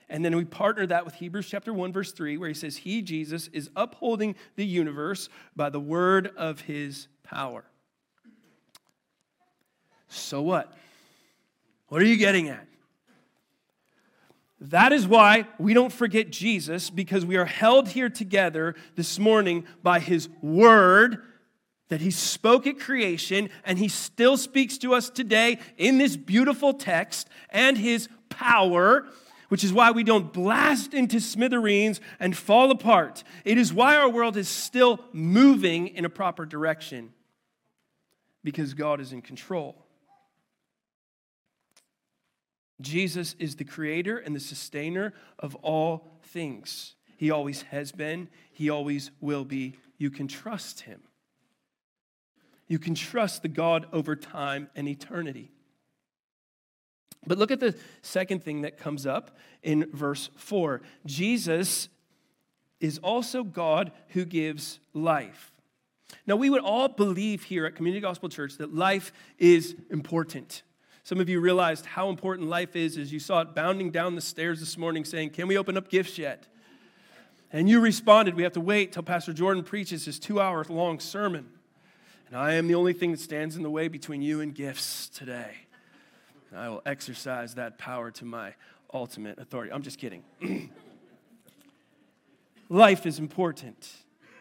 And 0.10 0.26
then 0.26 0.36
we 0.36 0.44
partner 0.44 0.88
that 0.88 1.06
with 1.06 1.14
Hebrews 1.14 1.48
chapter 1.48 1.72
1 1.72 1.94
verse 1.94 2.12
3 2.12 2.38
where 2.38 2.50
he 2.50 2.56
says 2.56 2.78
he 2.78 3.04
Jesus 3.04 3.48
is 3.50 3.70
upholding 3.76 4.36
the 4.56 4.66
universe 4.66 5.30
by 5.56 5.70
the 5.70 5.80
word 5.80 6.32
of 6.36 6.62
his 6.62 7.08
power. 7.22 7.66
So 10.10 10.42
what? 10.42 10.74
What 11.88 12.02
are 12.02 12.06
you 12.06 12.18
getting 12.18 12.50
at? 12.50 12.68
That 14.62 14.92
is 14.92 15.08
why 15.08 15.48
we 15.58 15.74
don't 15.74 15.94
forget 15.94 16.32
Jesus 16.32 16.90
because 16.90 17.26
we 17.26 17.38
are 17.38 17.46
held 17.46 17.88
here 17.88 18.10
together 18.10 18.76
this 18.96 19.18
morning 19.18 19.66
by 19.82 20.00
his 20.00 20.28
word 20.42 21.24
that 21.88 22.02
he 22.02 22.12
spoke 22.12 22.68
at 22.68 22.78
creation 22.80 23.50
and 23.64 23.80
he 23.80 23.88
still 23.88 24.36
speaks 24.36 24.78
to 24.80 24.94
us 24.94 25.10
today 25.10 25.60
in 25.78 25.98
this 25.98 26.18
beautiful 26.18 26.74
text 26.74 27.30
and 27.50 27.78
his 27.78 28.10
power 28.28 29.08
which 29.48 29.64
is 29.64 29.74
why 29.74 29.92
we 29.92 30.04
don't 30.04 30.32
blast 30.32 30.94
into 30.94 31.20
smithereens 31.20 32.00
and 32.20 32.38
fall 32.38 32.72
apart. 32.72 33.24
It 33.44 33.58
is 33.58 33.74
why 33.74 33.96
our 33.96 34.08
world 34.08 34.38
is 34.38 34.48
still 34.48 35.00
moving 35.12 35.88
in 35.88 36.06
a 36.06 36.10
proper 36.10 36.46
direction 36.46 37.14
because 38.44 38.76
God 38.76 39.02
is 39.02 39.12
in 39.12 39.22
control. 39.22 39.76
Jesus 42.82 43.36
is 43.40 43.56
the 43.56 43.64
creator 43.64 44.18
and 44.18 44.36
the 44.36 44.40
sustainer 44.40 45.14
of 45.38 45.56
all 45.56 46.20
things. 46.24 46.96
He 47.18 47.32
always 47.32 47.64
has 47.64 47.92
been, 47.92 48.30
He 48.52 48.70
always 48.70 49.12
will 49.20 49.46
be. 49.46 49.76
You 49.98 50.10
can 50.10 50.28
trust 50.28 50.82
Him. 50.82 51.02
You 52.68 52.80
can 52.80 52.96
trust 52.96 53.42
the 53.42 53.48
God 53.48 53.88
over 53.92 54.16
time 54.16 54.70
and 54.76 54.88
eternity. 54.88 55.52
But 57.28 57.38
look 57.38 57.52
at 57.52 57.60
the 57.60 57.76
second 58.02 58.44
thing 58.44 58.62
that 58.62 58.78
comes 58.78 59.06
up 59.06 59.38
in 59.62 59.90
verse 59.92 60.30
4 60.38 60.82
Jesus 61.06 61.90
is 62.80 62.98
also 63.00 63.44
God 63.44 63.92
who 64.10 64.24
gives 64.24 64.80
life. 64.94 65.52
Now, 66.26 66.38
we 66.38 66.50
would 66.50 66.62
all 66.62 66.88
believe 66.88 67.44
here 67.44 67.66
at 67.66 67.76
Community 67.76 68.02
Gospel 68.02 68.30
Church 68.30 68.58
that 68.58 68.74
life 68.74 69.12
is 69.38 69.76
important. 69.92 70.64
Some 71.10 71.20
of 71.20 71.28
you 71.28 71.40
realized 71.40 71.88
how 71.88 72.10
important 72.10 72.50
life 72.50 72.76
is 72.76 72.96
as 72.96 73.12
you 73.12 73.18
saw 73.18 73.42
it 73.42 73.56
bounding 73.56 73.90
down 73.90 74.14
the 74.14 74.22
stairs 74.22 74.60
this 74.60 74.78
morning 74.78 75.04
saying, 75.04 75.32
Can 75.32 75.48
we 75.48 75.58
open 75.58 75.76
up 75.76 75.90
gifts 75.90 76.20
yet? 76.20 76.46
And 77.52 77.68
you 77.68 77.80
responded, 77.80 78.36
We 78.36 78.44
have 78.44 78.54
to 78.54 78.62
wait 78.62 78.92
till 78.92 79.02
Pastor 79.02 79.34
Jordan 79.34 79.64
preaches 79.64 80.06
his 80.06 80.20
two 80.20 80.40
hour 80.40 80.64
long 80.70 81.00
sermon. 81.00 81.50
And 82.28 82.38
I 82.38 82.54
am 82.54 82.68
the 82.68 82.76
only 82.76 82.94
thing 82.94 83.10
that 83.10 83.20
stands 83.20 83.56
in 83.56 83.64
the 83.64 83.72
way 83.72 83.88
between 83.88 84.22
you 84.22 84.40
and 84.42 84.54
gifts 84.54 85.10
today. 85.10 85.50
I 86.56 86.70
will 86.70 86.84
exercise 86.86 87.56
that 87.56 87.80
power 87.80 88.12
to 88.12 88.26
my 88.26 88.54
ultimate 88.94 89.40
authority. 89.40 89.74
I'm 89.74 89.82
just 89.82 89.98
kidding. 89.98 90.22
Life 92.70 93.08
is 93.08 93.18
important. 93.18 93.92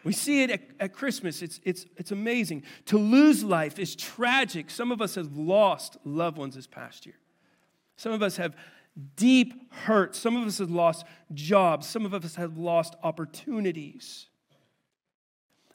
We 0.03 0.13
see 0.13 0.43
it 0.43 0.51
at, 0.51 0.61
at, 0.79 0.93
Christmas. 0.93 1.41
It's, 1.41 1.59
it's, 1.63 1.85
it's 1.97 2.11
amazing. 2.11 2.63
To 2.85 2.97
lose 2.97 3.43
life 3.43 3.79
is 3.79 3.95
tragic. 3.95 4.69
Some 4.69 4.91
of 4.91 5.01
us 5.01 5.15
have 5.15 5.35
lost 5.35 5.97
loved 6.05 6.37
ones 6.37 6.55
this 6.55 6.67
past 6.67 7.05
year. 7.05 7.15
Some 7.97 8.13
of 8.13 8.23
us 8.23 8.37
have 8.37 8.55
deep 9.15 9.73
hurt. 9.73 10.15
Some 10.15 10.37
of 10.37 10.47
us 10.47 10.59
have 10.59 10.71
lost 10.71 11.05
jobs. 11.33 11.87
Some 11.87 12.05
of 12.05 12.13
us 12.13 12.35
have 12.35 12.57
lost 12.57 12.95
opportunities. 13.03 14.28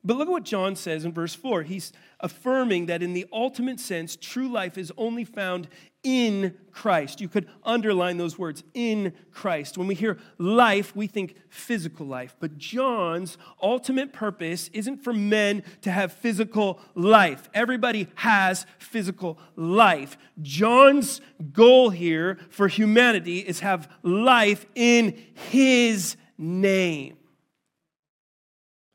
But 0.04 0.18
look 0.18 0.28
at 0.28 0.32
what 0.32 0.44
John 0.44 0.76
says 0.76 1.06
in 1.06 1.12
verse 1.12 1.34
4. 1.34 1.62
He's 1.62 1.92
affirming 2.20 2.87
that 2.87 3.02
in 3.02 3.14
the 3.14 3.26
ultimate 3.32 3.80
sense, 3.80 4.16
true 4.16 4.49
life 4.49 4.76
is 4.76 4.92
only 4.99 5.25
found 5.25 5.66
in 6.02 6.54
Christ. 6.70 7.23
You 7.23 7.28
could 7.28 7.49
underline 7.64 8.18
those 8.18 8.38
words, 8.38 8.62
in 8.75 9.14
Christ. 9.30 9.78
When 9.78 9.87
we 9.87 9.94
hear 9.94 10.18
life, 10.37 10.94
we 10.94 11.06
think 11.06 11.37
physical 11.49 12.06
life. 12.06 12.37
But 12.38 12.58
John's 12.58 13.38
ultimate 13.62 14.12
purpose 14.12 14.68
isn't 14.75 15.02
for 15.02 15.14
men 15.14 15.62
to 15.80 15.90
have 15.90 16.12
physical 16.12 16.80
life. 16.94 17.49
Everybody 17.54 18.08
has 18.16 18.66
physical 18.78 19.38
life. 19.56 20.18
John's 20.42 21.23
goal 21.52 21.88
here 21.88 22.38
for 22.50 22.68
humanity 22.68 23.38
is 23.38 23.61
have 23.61 23.90
life 24.02 24.66
in 24.75 25.18
his 25.50 26.16
name. 26.37 27.16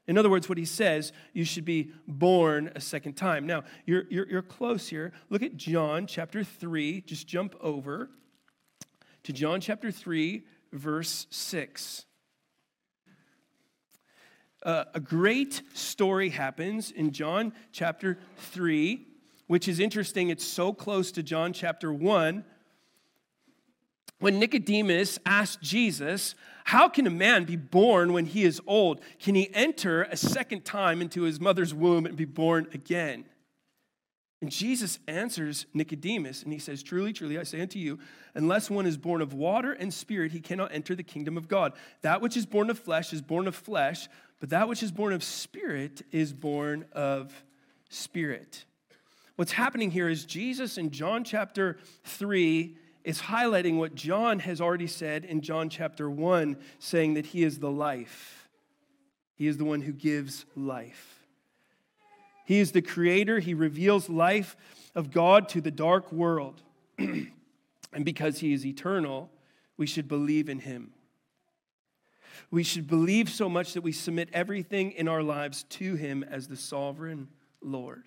In 0.10 0.18
other 0.18 0.30
words, 0.32 0.50
what 0.50 0.58
he 0.58 0.66
says, 0.66 1.14
you 1.34 1.46
should 1.46 1.66
be 1.66 1.92
born 2.08 2.72
a 2.76 2.82
second 2.82 3.14
time. 3.14 3.46
Now, 3.46 3.64
you're, 3.86 4.06
you're, 4.10 4.28
you're 4.28 4.42
close 4.42 4.88
here. 4.88 5.12
Look 5.30 5.44
at 5.44 5.56
John 5.56 6.08
chapter 6.08 6.44
3. 6.44 7.02
Just 7.02 7.28
jump 7.28 7.56
over 7.62 8.10
to 9.22 9.32
John 9.32 9.62
chapter 9.62 9.92
3, 9.92 10.44
verse 10.74 11.28
6. 11.30 12.06
Uh, 14.64 14.86
a 14.96 15.00
great 15.00 15.62
story 15.76 16.30
happens 16.30 16.90
in 16.90 17.12
John 17.12 17.54
chapter 17.72 18.18
3, 18.38 19.06
which 19.46 19.68
is 19.68 19.80
interesting. 19.80 20.30
It's 20.30 20.44
so 20.44 20.74
close 20.74 21.12
to 21.12 21.22
John 21.22 21.54
chapter 21.54 21.94
1 21.94 22.44
when 24.20 24.40
Nicodemus 24.40 25.18
asked 25.26 25.62
Jesus, 25.62 26.36
How 26.66 26.90
can 26.90 27.08
a 27.08 27.12
man 27.12 27.46
be 27.46 27.56
born 27.56 28.14
when 28.14 28.26
he 28.26 28.44
is 28.44 28.62
old? 28.68 29.02
Can 29.20 29.36
he 29.36 29.54
enter 29.54 30.04
a 30.04 30.18
second 30.18 30.66
time 30.66 31.02
into 31.02 31.24
his 31.24 31.40
mother's 31.40 31.74
womb 31.74 32.06
and 32.06 32.16
be 32.16 32.26
born 32.26 32.68
again? 32.74 33.26
And 34.42 34.52
Jesus 34.52 35.00
answers 35.08 35.66
Nicodemus, 35.74 36.44
and 36.44 36.54
he 36.54 36.60
says, 36.60 36.82
Truly, 36.82 37.12
truly, 37.12 37.38
I 37.38 37.44
say 37.44 37.60
unto 37.60 37.80
you, 37.80 38.00
unless 38.36 38.70
one 38.70 38.86
is 38.86 38.98
born 38.98 39.22
of 39.22 39.34
water 39.34 39.74
and 39.74 39.94
spirit, 39.94 40.32
he 40.32 40.40
cannot 40.40 40.74
enter 40.74 40.96
the 40.96 41.04
kingdom 41.04 41.36
of 41.36 41.48
God. 41.48 41.74
That 42.02 42.22
which 42.22 42.38
is 42.38 42.46
born 42.46 42.70
of 42.70 42.80
flesh 42.80 43.12
is 43.12 43.22
born 43.22 43.48
of 43.48 43.56
flesh, 43.56 44.08
but 44.40 44.50
that 44.50 44.70
which 44.70 44.82
is 44.82 44.92
born 44.92 45.12
of 45.12 45.24
spirit 45.24 46.04
is 46.12 46.32
born 46.32 46.86
of 46.94 47.34
spirit. 47.90 48.64
What's 49.36 49.52
happening 49.52 49.92
here 49.92 50.08
is 50.08 50.26
Jesus 50.26 50.78
in 50.78 50.92
John 50.92 51.24
chapter 51.26 51.78
3 52.04 52.78
is 53.04 53.22
highlighting 53.22 53.78
what 53.78 53.96
John 53.96 54.40
has 54.40 54.60
already 54.60 54.88
said 54.88 55.26
in 55.26 55.42
John 55.42 55.70
chapter 55.70 56.10
1, 56.10 56.58
saying 56.80 57.14
that 57.16 57.28
he 57.28 57.44
is 57.44 57.60
the 57.60 57.72
life. 57.72 58.50
He 59.36 59.48
is 59.48 59.58
the 59.58 59.66
one 59.66 59.82
who 59.82 59.94
gives 59.94 60.46
life. 60.56 61.28
He 62.46 62.60
is 62.60 62.72
the 62.72 62.82
creator. 62.82 63.40
He 63.40 63.54
reveals 63.54 64.10
life 64.10 64.58
of 64.96 65.12
God 65.12 65.50
to 65.50 65.62
the 65.62 65.72
dark 65.72 66.12
world. 66.12 66.62
and 66.98 67.30
because 68.04 68.40
he 68.40 68.54
is 68.54 68.66
eternal, 68.66 69.30
we 69.78 69.86
should 69.86 70.08
believe 70.08 70.50
in 70.50 70.60
him. 70.60 70.92
We 72.52 72.64
should 72.64 72.88
believe 72.88 73.30
so 73.30 73.48
much 73.48 73.74
that 73.74 73.82
we 73.82 73.92
submit 73.92 74.30
everything 74.34 74.92
in 74.94 75.08
our 75.08 75.22
lives 75.22 75.64
to 75.64 75.96
him 75.96 76.24
as 76.24 76.48
the 76.48 76.58
sovereign 76.58 77.30
Lord. 77.62 78.06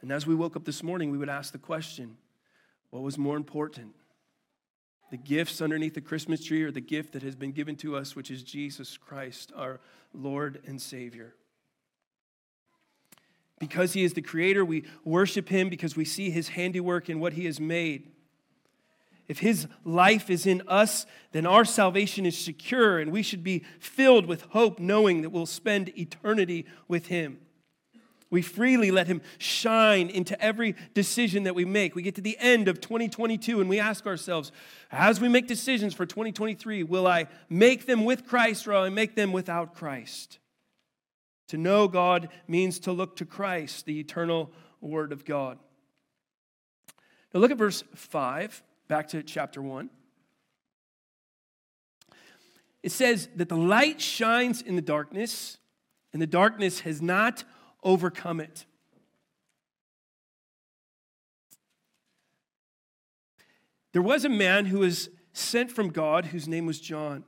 And 0.00 0.10
as 0.10 0.26
we 0.26 0.34
woke 0.34 0.56
up 0.56 0.64
this 0.64 0.82
morning, 0.82 1.10
we 1.10 1.18
would 1.18 1.28
ask 1.28 1.52
the 1.52 1.58
question 1.58 2.16
what 2.94 3.02
was 3.02 3.18
more 3.18 3.36
important? 3.36 3.92
The 5.10 5.16
gifts 5.16 5.60
underneath 5.60 5.94
the 5.94 6.00
Christmas 6.00 6.44
tree 6.44 6.62
or 6.62 6.70
the 6.70 6.80
gift 6.80 7.12
that 7.14 7.24
has 7.24 7.34
been 7.34 7.50
given 7.50 7.74
to 7.78 7.96
us, 7.96 8.14
which 8.14 8.30
is 8.30 8.44
Jesus 8.44 8.96
Christ, 8.96 9.50
our 9.56 9.80
Lord 10.12 10.62
and 10.64 10.80
Savior? 10.80 11.34
Because 13.58 13.94
he 13.94 14.04
is 14.04 14.12
the 14.12 14.22
creator, 14.22 14.64
we 14.64 14.84
worship 15.04 15.48
him 15.48 15.68
because 15.68 15.96
we 15.96 16.04
see 16.04 16.30
his 16.30 16.50
handiwork 16.50 17.10
in 17.10 17.18
what 17.18 17.32
he 17.32 17.46
has 17.46 17.58
made. 17.58 18.12
If 19.26 19.40
his 19.40 19.66
life 19.84 20.30
is 20.30 20.46
in 20.46 20.62
us, 20.68 21.04
then 21.32 21.46
our 21.46 21.64
salvation 21.64 22.24
is 22.24 22.38
secure, 22.38 23.00
and 23.00 23.10
we 23.10 23.24
should 23.24 23.42
be 23.42 23.64
filled 23.80 24.26
with 24.26 24.42
hope, 24.50 24.78
knowing 24.78 25.22
that 25.22 25.30
we'll 25.30 25.46
spend 25.46 25.90
eternity 25.98 26.64
with 26.86 27.06
him. 27.06 27.40
We 28.34 28.42
freely 28.42 28.90
let 28.90 29.06
him 29.06 29.22
shine 29.38 30.10
into 30.10 30.38
every 30.42 30.74
decision 30.92 31.44
that 31.44 31.54
we 31.54 31.64
make. 31.64 31.94
We 31.94 32.02
get 32.02 32.16
to 32.16 32.20
the 32.20 32.36
end 32.40 32.66
of 32.66 32.80
2022 32.80 33.60
and 33.60 33.70
we 33.70 33.78
ask 33.78 34.08
ourselves, 34.08 34.50
as 34.90 35.20
we 35.20 35.28
make 35.28 35.46
decisions 35.46 35.94
for 35.94 36.04
2023, 36.04 36.82
will 36.82 37.06
I 37.06 37.28
make 37.48 37.86
them 37.86 38.04
with 38.04 38.26
Christ 38.26 38.66
or 38.66 38.72
will 38.72 38.80
I 38.80 38.88
make 38.88 39.14
them 39.14 39.30
without 39.30 39.76
Christ? 39.76 40.40
To 41.46 41.56
know 41.56 41.86
God 41.86 42.28
means 42.48 42.80
to 42.80 42.90
look 42.90 43.14
to 43.18 43.24
Christ, 43.24 43.86
the 43.86 44.00
eternal 44.00 44.50
Word 44.80 45.12
of 45.12 45.24
God. 45.24 45.60
Now 47.32 47.38
look 47.38 47.52
at 47.52 47.56
verse 47.56 47.84
5, 47.94 48.64
back 48.88 49.06
to 49.10 49.22
chapter 49.22 49.62
1. 49.62 49.88
It 52.82 52.90
says 52.90 53.28
that 53.36 53.48
the 53.48 53.56
light 53.56 54.00
shines 54.00 54.60
in 54.60 54.74
the 54.74 54.82
darkness, 54.82 55.58
and 56.12 56.20
the 56.20 56.26
darkness 56.26 56.80
has 56.80 57.00
not 57.00 57.44
overcome 57.84 58.40
it. 58.40 58.66
There 63.92 64.02
was 64.02 64.24
a 64.24 64.28
man 64.28 64.66
who 64.66 64.80
was 64.80 65.08
sent 65.32 65.70
from 65.70 65.90
God 65.90 66.26
whose 66.26 66.48
name 66.48 66.66
was 66.66 66.80
John. 66.80 67.24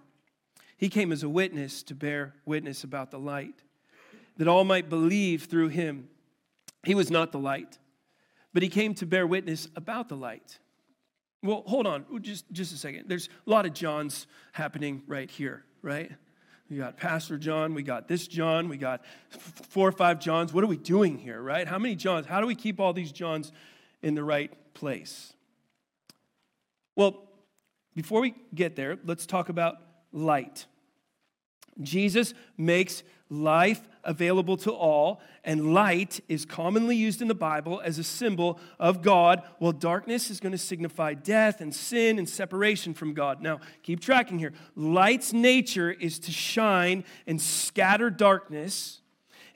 He 0.76 0.88
came 0.88 1.12
as 1.12 1.22
a 1.22 1.28
witness 1.28 1.82
to 1.84 1.94
bear 1.94 2.34
witness 2.44 2.82
about 2.82 3.10
the 3.10 3.18
light 3.18 3.62
that 4.36 4.48
all 4.48 4.64
might 4.64 4.88
believe 4.90 5.44
through 5.44 5.68
him. 5.68 6.08
He 6.84 6.94
was 6.94 7.10
not 7.10 7.32
the 7.32 7.38
light, 7.38 7.78
but 8.52 8.62
he 8.62 8.68
came 8.68 8.94
to 8.94 9.06
bear 9.06 9.26
witness 9.26 9.68
about 9.76 10.08
the 10.08 10.16
light. 10.16 10.58
Well, 11.42 11.62
hold 11.66 11.86
on, 11.86 12.04
just, 12.20 12.50
just 12.50 12.72
a 12.72 12.76
second. 12.76 13.04
There's 13.06 13.28
a 13.46 13.50
lot 13.50 13.66
of 13.66 13.72
Johns 13.72 14.26
happening 14.52 15.02
right 15.06 15.30
here, 15.30 15.64
right? 15.82 16.10
We 16.70 16.78
got 16.78 16.96
Pastor 16.96 17.38
John, 17.38 17.74
we 17.74 17.82
got 17.82 18.08
this 18.08 18.26
John, 18.26 18.68
we 18.68 18.76
got 18.76 19.04
four 19.30 19.88
or 19.88 19.92
five 19.92 20.18
Johns. 20.18 20.52
What 20.52 20.64
are 20.64 20.68
we 20.68 20.76
doing 20.76 21.16
here, 21.16 21.40
right? 21.40 21.66
How 21.66 21.78
many 21.78 21.94
Johns? 21.94 22.26
How 22.26 22.40
do 22.40 22.46
we 22.46 22.56
keep 22.56 22.80
all 22.80 22.92
these 22.92 23.12
Johns 23.12 23.52
in 24.02 24.14
the 24.14 24.24
right 24.24 24.50
place? 24.74 25.32
Well, 26.96 27.22
before 27.94 28.20
we 28.20 28.34
get 28.54 28.74
there, 28.74 28.98
let's 29.04 29.26
talk 29.26 29.48
about 29.48 29.76
light. 30.12 30.66
Jesus 31.80 32.34
makes 32.56 33.02
life 33.28 33.88
available 34.04 34.56
to 34.56 34.72
all, 34.72 35.20
and 35.44 35.74
light 35.74 36.20
is 36.28 36.44
commonly 36.44 36.96
used 36.96 37.20
in 37.20 37.28
the 37.28 37.34
Bible 37.34 37.80
as 37.84 37.98
a 37.98 38.04
symbol 38.04 38.58
of 38.78 39.02
God, 39.02 39.42
while 39.58 39.72
darkness 39.72 40.30
is 40.30 40.40
going 40.40 40.52
to 40.52 40.58
signify 40.58 41.14
death 41.14 41.60
and 41.60 41.74
sin 41.74 42.18
and 42.18 42.28
separation 42.28 42.94
from 42.94 43.14
God. 43.14 43.42
Now, 43.42 43.60
keep 43.82 44.00
tracking 44.00 44.38
here. 44.38 44.52
Light's 44.74 45.32
nature 45.32 45.90
is 45.90 46.18
to 46.20 46.32
shine 46.32 47.04
and 47.26 47.40
scatter 47.40 48.10
darkness, 48.10 49.00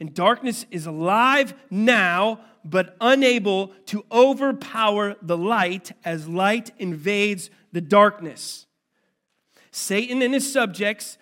and 0.01 0.13
darkness 0.15 0.67
is 0.71 0.87
alive 0.87 1.55
now, 1.71 2.41
but 2.65 2.97
unable 3.01 3.69
to 3.87 4.05
overpower 4.11 5.17
the 5.23 5.37
light 5.37 5.93
as 6.05 6.29
light 6.29 6.71
invades 6.79 7.51
the 7.73 7.81
darkness. 7.81 8.67
Satan 9.71 10.23
and 10.23 10.35
his 10.35 10.53
subjects 10.53 11.17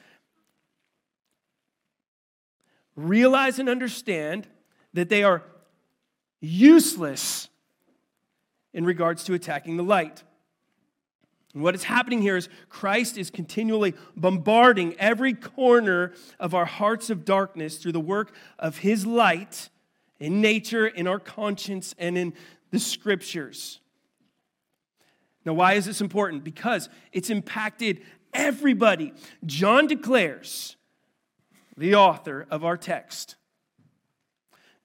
realize 2.98 3.58
and 3.58 3.68
understand 3.68 4.46
that 4.92 5.08
they 5.08 5.22
are 5.22 5.42
useless 6.40 7.48
in 8.74 8.84
regards 8.84 9.24
to 9.24 9.34
attacking 9.34 9.76
the 9.76 9.82
light. 9.82 10.24
And 11.54 11.62
what 11.62 11.74
is 11.74 11.84
happening 11.84 12.20
here 12.20 12.36
is 12.36 12.48
Christ 12.68 13.16
is 13.16 13.30
continually 13.30 13.94
bombarding 14.16 14.94
every 14.98 15.32
corner 15.32 16.12
of 16.38 16.54
our 16.54 16.64
hearts 16.64 17.08
of 17.08 17.24
darkness 17.24 17.78
through 17.78 17.92
the 17.92 18.00
work 18.00 18.34
of 18.58 18.78
his 18.78 19.06
light 19.06 19.70
in 20.18 20.40
nature, 20.40 20.86
in 20.86 21.06
our 21.06 21.20
conscience, 21.20 21.94
and 21.98 22.18
in 22.18 22.34
the 22.70 22.78
scriptures. 22.78 23.80
Now, 25.44 25.54
why 25.54 25.74
is 25.74 25.86
this 25.86 26.00
important? 26.00 26.44
Because 26.44 26.88
it's 27.12 27.30
impacted 27.30 28.02
everybody. 28.34 29.14
John 29.46 29.86
declares 29.86 30.76
the 31.78 31.94
author 31.94 32.46
of 32.50 32.64
our 32.64 32.76
text. 32.76 33.36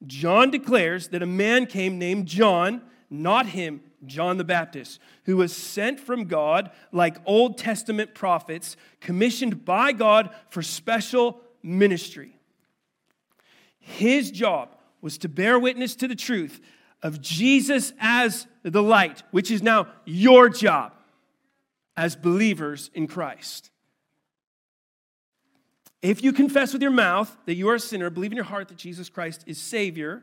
John 0.06 0.52
declares 0.52 1.10
that 1.10 1.24
a 1.24 1.28
man 1.28 1.66
came 1.66 1.98
named 1.98 2.28
John, 2.28 2.82
not 3.10 3.48
him, 3.48 3.82
John 4.06 4.38
the 4.38 4.44
Baptist, 4.44 5.00
who 5.26 5.38
was 5.38 5.56
sent 5.56 6.00
from 6.00 6.26
God 6.26 6.72
like 6.92 7.18
Old 7.26 7.58
Testament 7.58 8.14
prophets, 8.14 8.76
commissioned 9.00 9.66
by 9.66 9.92
God 9.92 10.30
for 10.50 10.62
special 10.62 11.42
ministry. 11.64 12.38
His 13.80 14.30
job 14.30 14.76
was 15.02 15.18
to 15.20 15.30
bear 15.30 15.58
witness 15.58 15.96
to 15.96 16.08
the 16.08 16.16
truth 16.16 16.62
of 17.02 17.22
Jesus 17.22 17.92
as 18.00 18.48
the 18.64 18.84
light, 18.84 19.24
which 19.32 19.52
is 19.52 19.64
now 19.64 19.88
your 20.06 20.48
job 20.48 20.94
as 21.96 22.16
believers 22.16 22.90
in 22.94 23.08
Christ. 23.08 23.70
If 26.04 26.22
you 26.22 26.34
confess 26.34 26.74
with 26.74 26.82
your 26.82 26.92
mouth 26.92 27.36
that 27.46 27.56
you 27.56 27.70
are 27.70 27.76
a 27.76 27.80
sinner, 27.80 28.10
believe 28.10 28.34
in 28.34 28.36
your 28.36 28.44
heart 28.44 28.68
that 28.68 28.78
Jesus 28.78 29.08
Christ 29.08 29.46
is 29.48 29.58
Savior, 29.58 30.22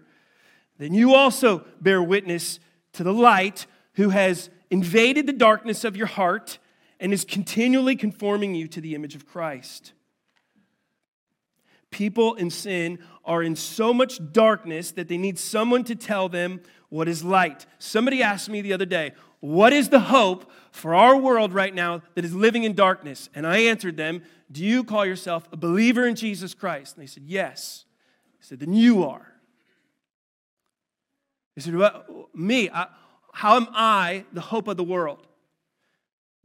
then 0.77 0.93
you 0.93 1.15
also 1.15 1.65
bear 1.81 2.03
witness 2.03 2.61
to 2.93 3.03
the 3.03 3.15
light 3.15 3.67
who 3.95 4.11
has 4.11 4.51
invaded 4.69 5.27
the 5.27 5.33
darkness 5.33 5.83
of 5.83 5.97
your 5.97 6.07
heart 6.07 6.59
and 7.01 7.15
is 7.15 7.25
continually 7.25 7.97
conforming 7.97 8.55
you 8.55 8.69
to 8.69 8.81
the 8.83 8.95
image 8.95 9.15
of 9.15 9.27
Christ. 9.27 9.95
People 11.91 12.35
in 12.35 12.51
sin 12.51 12.99
are 13.25 13.43
in 13.43 13.57
so 13.57 13.95
much 13.95 14.21
darkness 14.33 14.93
that 14.93 15.09
they 15.09 15.17
need 15.17 15.39
someone 15.39 15.83
to 15.85 15.95
tell 15.95 16.29
them 16.29 16.61
what 16.91 17.09
is 17.09 17.25
light. 17.25 17.65
Somebody 17.79 18.23
asked 18.23 18.51
me 18.51 18.61
the 18.61 18.75
other 18.75 18.85
day, 18.85 19.13
What 19.41 19.73
is 19.73 19.89
the 19.89 20.01
hope 20.01 20.51
for 20.71 20.95
our 20.95 21.17
world 21.17 21.53
right 21.53 21.75
now 21.75 22.03
that 22.15 22.25
is 22.25 22.35
living 22.35 22.65
in 22.65 22.75
darkness? 22.75 23.31
And 23.35 23.47
I 23.47 23.59
answered 23.59 23.97
them, 23.97 24.23
Do 24.53 24.63
you 24.65 24.85
call 24.85 25.07
yourself 25.07 25.49
a 25.51 25.57
believer 25.57 26.07
in 26.07 26.15
Jesus 26.15 26.55
Christ? 26.55 26.97
And 26.97 27.03
they 27.03 27.07
said, 27.07 27.25
Yes. 27.25 27.87
I 28.41 28.45
said, 28.45 28.61
Then 28.61 28.75
you 28.75 29.03
are. 29.03 29.27
They 31.57 31.63
said, 31.63 31.75
well, 31.75 32.29
Me, 32.35 32.69
I, 32.71 32.87
how 33.33 33.57
am 33.57 33.69
I 33.73 34.25
the 34.33 34.41
hope 34.41 34.69
of 34.69 34.77
the 34.77 34.85
world? 34.85 35.27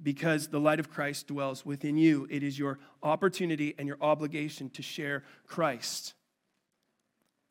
Because 0.01 0.47
the 0.47 0.59
light 0.59 0.79
of 0.79 0.89
Christ 0.89 1.27
dwells 1.27 1.65
within 1.65 1.97
you. 1.97 2.27
It 2.29 2.43
is 2.43 2.57
your 2.59 2.79
opportunity 3.03 3.75
and 3.77 3.87
your 3.87 3.97
obligation 4.01 4.69
to 4.71 4.81
share 4.81 5.23
Christ. 5.47 6.13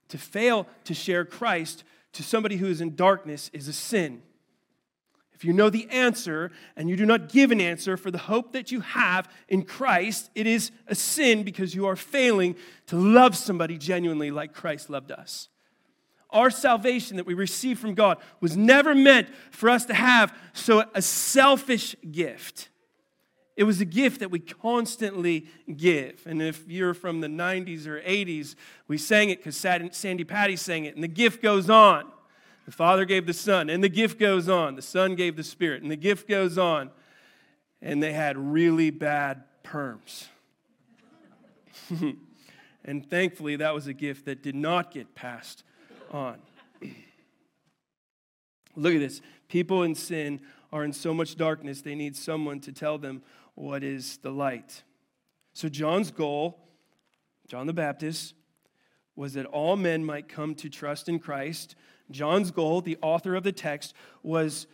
To 0.09 0.18
fail 0.18 0.66
to 0.85 0.94
share 0.94 1.24
Christ 1.24 1.85
to 2.12 2.22
somebody 2.22 2.57
who 2.57 2.66
is 2.66 2.80
in 2.80 2.96
darkness 2.96 3.50
is 3.52 3.68
a 3.68 3.72
sin. 3.72 4.22
If 5.35 5.44
you 5.44 5.53
know 5.53 5.68
the 5.68 5.88
answer 5.90 6.51
and 6.77 6.88
you 6.88 6.97
do 6.97 7.05
not 7.05 7.29
give 7.29 7.51
an 7.51 7.61
answer 7.61 7.97
for 7.97 8.11
the 8.11 8.18
hope 8.18 8.53
that 8.53 8.70
you 8.70 8.81
have 8.81 9.29
in 9.49 9.62
Christ, 9.62 10.31
it 10.35 10.47
is 10.47 10.70
a 10.87 10.94
sin 10.94 11.42
because 11.42 11.75
you 11.75 11.87
are 11.87 11.97
failing 11.97 12.55
to 12.87 12.97
love 12.97 13.37
somebody 13.37 13.77
genuinely 13.77 14.31
like 14.31 14.55
Christ 14.55 14.90
loved 14.90 15.11
us. 15.11 15.49
our 16.35 16.51
salvation 16.51 17.16
that 17.16 17.27
we 17.27 17.33
receive 17.33 17.79
from 17.79 17.94
God 17.94 18.18
was 18.40 18.57
never 18.57 18.94
meant 18.94 19.29
for 19.51 19.70
us 19.70 19.87
to 19.87 19.94
have 19.94 20.37
so 20.53 20.85
a 20.94 21.01
selfish 21.01 21.94
gift. 22.11 22.68
It 23.57 23.62
was 23.62 23.81
a 23.81 23.85
gift 23.85 24.18
that 24.18 24.33
we 24.33 24.40
constantly 24.40 25.47
give. 25.77 26.27
And 26.27 26.42
if 26.42 26.68
you're 26.68 26.92
from 26.92 27.20
the 27.20 27.29
90s 27.29 27.87
or 27.87 28.01
80s, 28.01 28.57
we 28.88 28.99
sang 28.99 29.31
it 29.31 29.38
because 29.38 29.57
Sandi 29.57 30.25
Patty 30.25 30.57
sang 30.57 30.87
it, 30.87 30.97
and 30.97 31.05
the 31.05 31.09
gift 31.09 31.40
goes 31.40 31.70
on. 31.70 32.11
The 32.64 32.72
Father 32.72 33.05
gave 33.05 33.27
the 33.27 33.35
Son, 33.35 33.68
and 33.68 33.85
the 33.85 33.88
gift 33.88 34.18
goes 34.18 34.48
on. 34.48 34.77
The 34.77 34.83
Son 34.83 35.14
gave 35.14 35.37
the 35.37 35.44
Spirit, 35.44 35.83
and 35.83 35.90
the 35.90 35.96
gift 35.96 36.29
goes 36.29 36.57
on. 36.57 36.90
And 37.83 38.03
they 38.03 38.12
had 38.12 38.38
really 38.38 38.90
bad 38.90 39.44
perms. 39.62 40.29
and 42.85 43.09
thankfully, 43.11 43.57
that 43.57 43.74
was 43.74 43.87
a 43.87 43.92
gift 43.92 44.24
that 44.24 44.42
did 44.42 44.55
not 44.55 44.90
get 44.90 45.14
passed 45.14 45.64
on. 46.11 46.38
Look 48.77 48.94
at 48.94 49.00
this. 49.00 49.20
People 49.48 49.83
in 49.83 49.94
sin 49.94 50.40
are 50.72 50.85
in 50.85 50.92
so 50.92 51.14
much 51.14 51.37
darkness, 51.37 51.83
they 51.83 51.94
need 51.94 52.16
someone 52.16 52.59
to 52.61 52.72
tell 52.72 52.98
them 52.98 53.22
what 53.55 53.85
is 53.85 54.16
the 54.18 54.31
light. 54.31 54.83
So, 55.53 55.68
John's 55.68 56.11
goal, 56.11 56.59
John 57.46 57.66
the 57.66 57.72
Baptist, 57.72 58.35
was 59.14 59.35
that 59.35 59.46
all 59.46 59.77
men 59.77 60.05
might 60.05 60.29
come 60.29 60.55
to 60.57 60.68
trust 60.68 61.09
in 61.09 61.20
Christ. 61.20 61.77
John's 62.11 62.51
goal, 62.51 62.81
the 62.81 62.99
author 63.03 63.35
of 63.35 63.45
the 63.45 63.53
text, 63.53 63.95
was 64.23 64.67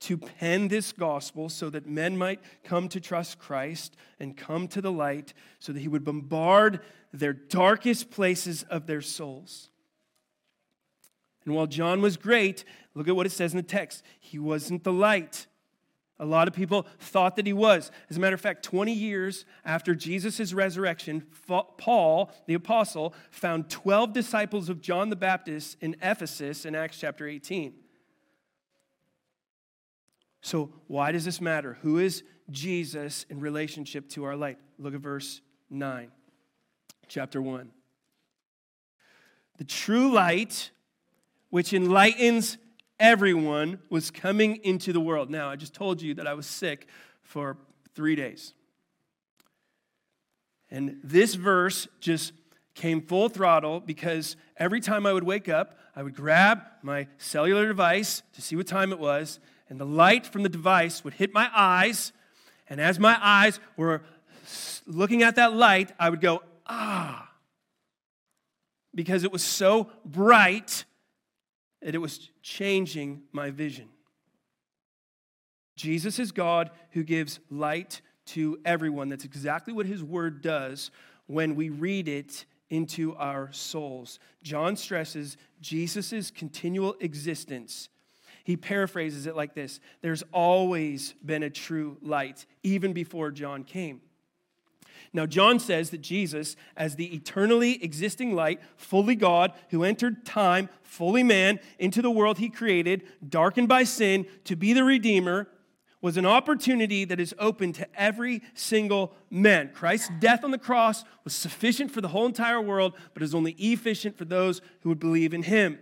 to 0.00 0.16
pen 0.18 0.66
this 0.68 0.92
gospel 0.92 1.48
so 1.48 1.70
that 1.70 1.86
men 1.86 2.16
might 2.18 2.40
come 2.64 2.88
to 2.88 3.00
trust 3.00 3.38
Christ 3.38 3.96
and 4.18 4.36
come 4.36 4.66
to 4.68 4.80
the 4.80 4.90
light, 4.90 5.32
so 5.60 5.72
that 5.72 5.78
he 5.78 5.88
would 5.88 6.04
bombard 6.04 6.80
their 7.12 7.32
darkest 7.32 8.10
places 8.10 8.64
of 8.64 8.86
their 8.86 9.00
souls. 9.00 9.70
And 11.44 11.54
while 11.54 11.66
John 11.66 12.02
was 12.02 12.16
great, 12.16 12.64
look 12.94 13.08
at 13.08 13.16
what 13.16 13.26
it 13.26 13.32
says 13.32 13.52
in 13.52 13.56
the 13.56 13.62
text. 13.62 14.02
He 14.18 14.38
wasn't 14.38 14.84
the 14.84 14.92
light. 14.92 15.46
A 16.22 16.24
lot 16.24 16.46
of 16.46 16.54
people 16.54 16.86
thought 17.00 17.34
that 17.34 17.48
he 17.48 17.52
was. 17.52 17.90
As 18.08 18.16
a 18.16 18.20
matter 18.20 18.34
of 18.34 18.40
fact, 18.40 18.62
20 18.62 18.92
years 18.92 19.44
after 19.64 19.92
Jesus' 19.92 20.52
resurrection, 20.52 21.26
Paul, 21.48 22.30
the 22.46 22.54
apostle, 22.54 23.12
found 23.32 23.68
12 23.68 24.12
disciples 24.12 24.68
of 24.68 24.80
John 24.80 25.10
the 25.10 25.16
Baptist 25.16 25.78
in 25.80 25.96
Ephesus 26.00 26.64
in 26.64 26.76
Acts 26.76 27.00
chapter 27.00 27.26
18. 27.26 27.74
So, 30.42 30.72
why 30.86 31.10
does 31.10 31.24
this 31.24 31.40
matter? 31.40 31.76
Who 31.82 31.98
is 31.98 32.22
Jesus 32.52 33.26
in 33.28 33.40
relationship 33.40 34.08
to 34.10 34.22
our 34.22 34.36
light? 34.36 34.58
Look 34.78 34.94
at 34.94 35.00
verse 35.00 35.40
9, 35.70 36.12
chapter 37.08 37.42
1. 37.42 37.68
The 39.58 39.64
true 39.64 40.12
light, 40.12 40.70
which 41.50 41.72
enlightens 41.72 42.58
everyone 43.02 43.80
was 43.90 44.12
coming 44.12 44.60
into 44.62 44.92
the 44.92 45.00
world. 45.00 45.28
Now, 45.28 45.50
I 45.50 45.56
just 45.56 45.74
told 45.74 46.00
you 46.00 46.14
that 46.14 46.26
I 46.28 46.34
was 46.34 46.46
sick 46.46 46.86
for 47.20 47.56
three 47.96 48.14
days. 48.14 48.54
And 50.70 51.00
this 51.02 51.34
verse 51.34 51.88
just 51.98 52.32
came 52.74 53.02
full 53.02 53.28
throttle 53.28 53.80
because 53.80 54.36
every 54.56 54.80
time 54.80 55.04
I 55.04 55.12
would 55.12 55.24
wake 55.24 55.48
up, 55.48 55.76
I 55.96 56.02
would 56.04 56.14
grab 56.14 56.62
my 56.80 57.08
cellular 57.18 57.66
device 57.66 58.22
to 58.34 58.40
see 58.40 58.54
what 58.54 58.68
time 58.68 58.92
it 58.92 59.00
was, 59.00 59.40
and 59.68 59.80
the 59.80 59.84
light 59.84 60.24
from 60.24 60.44
the 60.44 60.48
device 60.48 61.02
would 61.02 61.14
hit 61.14 61.34
my 61.34 61.50
eyes. 61.54 62.12
And 62.68 62.80
as 62.80 63.00
my 63.00 63.18
eyes 63.20 63.58
were 63.76 64.02
looking 64.86 65.24
at 65.24 65.34
that 65.36 65.52
light, 65.52 65.90
I 65.98 66.08
would 66.08 66.20
go, 66.20 66.42
ah, 66.66 67.30
because 68.94 69.24
it 69.24 69.32
was 69.32 69.42
so 69.42 69.90
bright 70.04 70.84
it 71.82 71.98
was 71.98 72.30
changing 72.42 73.22
my 73.32 73.50
vision. 73.50 73.88
Jesus 75.76 76.18
is 76.18 76.32
God 76.32 76.70
who 76.90 77.02
gives 77.02 77.40
light 77.50 78.02
to 78.26 78.58
everyone. 78.64 79.08
That's 79.08 79.24
exactly 79.24 79.72
what 79.72 79.86
his 79.86 80.02
word 80.02 80.42
does 80.42 80.90
when 81.26 81.54
we 81.56 81.70
read 81.70 82.08
it 82.08 82.44
into 82.70 83.14
our 83.16 83.52
souls. 83.52 84.18
John 84.42 84.76
stresses 84.76 85.36
Jesus' 85.60 86.30
continual 86.30 86.96
existence. 87.00 87.88
He 88.44 88.56
paraphrases 88.56 89.26
it 89.26 89.36
like 89.36 89.54
this 89.54 89.80
There's 90.00 90.22
always 90.32 91.14
been 91.24 91.42
a 91.42 91.50
true 91.50 91.98
light, 92.02 92.46
even 92.62 92.92
before 92.92 93.30
John 93.30 93.64
came. 93.64 94.00
Now, 95.12 95.26
John 95.26 95.58
says 95.58 95.90
that 95.90 96.00
Jesus, 96.00 96.56
as 96.76 96.96
the 96.96 97.14
eternally 97.14 97.82
existing 97.82 98.34
light, 98.34 98.60
fully 98.76 99.14
God, 99.14 99.52
who 99.70 99.84
entered 99.84 100.24
time, 100.24 100.68
fully 100.82 101.22
man, 101.22 101.60
into 101.78 102.02
the 102.02 102.10
world 102.10 102.38
he 102.38 102.48
created, 102.48 103.02
darkened 103.26 103.68
by 103.68 103.84
sin, 103.84 104.26
to 104.44 104.56
be 104.56 104.72
the 104.72 104.84
Redeemer, 104.84 105.48
was 106.02 106.16
an 106.16 106.26
opportunity 106.26 107.04
that 107.04 107.20
is 107.20 107.34
open 107.38 107.72
to 107.72 107.86
every 107.94 108.42
single 108.54 109.14
man. 109.30 109.70
Christ's 109.72 110.10
death 110.18 110.42
on 110.44 110.50
the 110.50 110.58
cross 110.58 111.04
was 111.24 111.32
sufficient 111.32 111.92
for 111.92 112.00
the 112.00 112.08
whole 112.08 112.26
entire 112.26 112.60
world, 112.60 112.94
but 113.14 113.22
is 113.22 113.34
only 113.34 113.52
efficient 113.52 114.18
for 114.18 114.24
those 114.24 114.60
who 114.80 114.88
would 114.88 114.98
believe 114.98 115.32
in 115.32 115.44
him. 115.44 115.78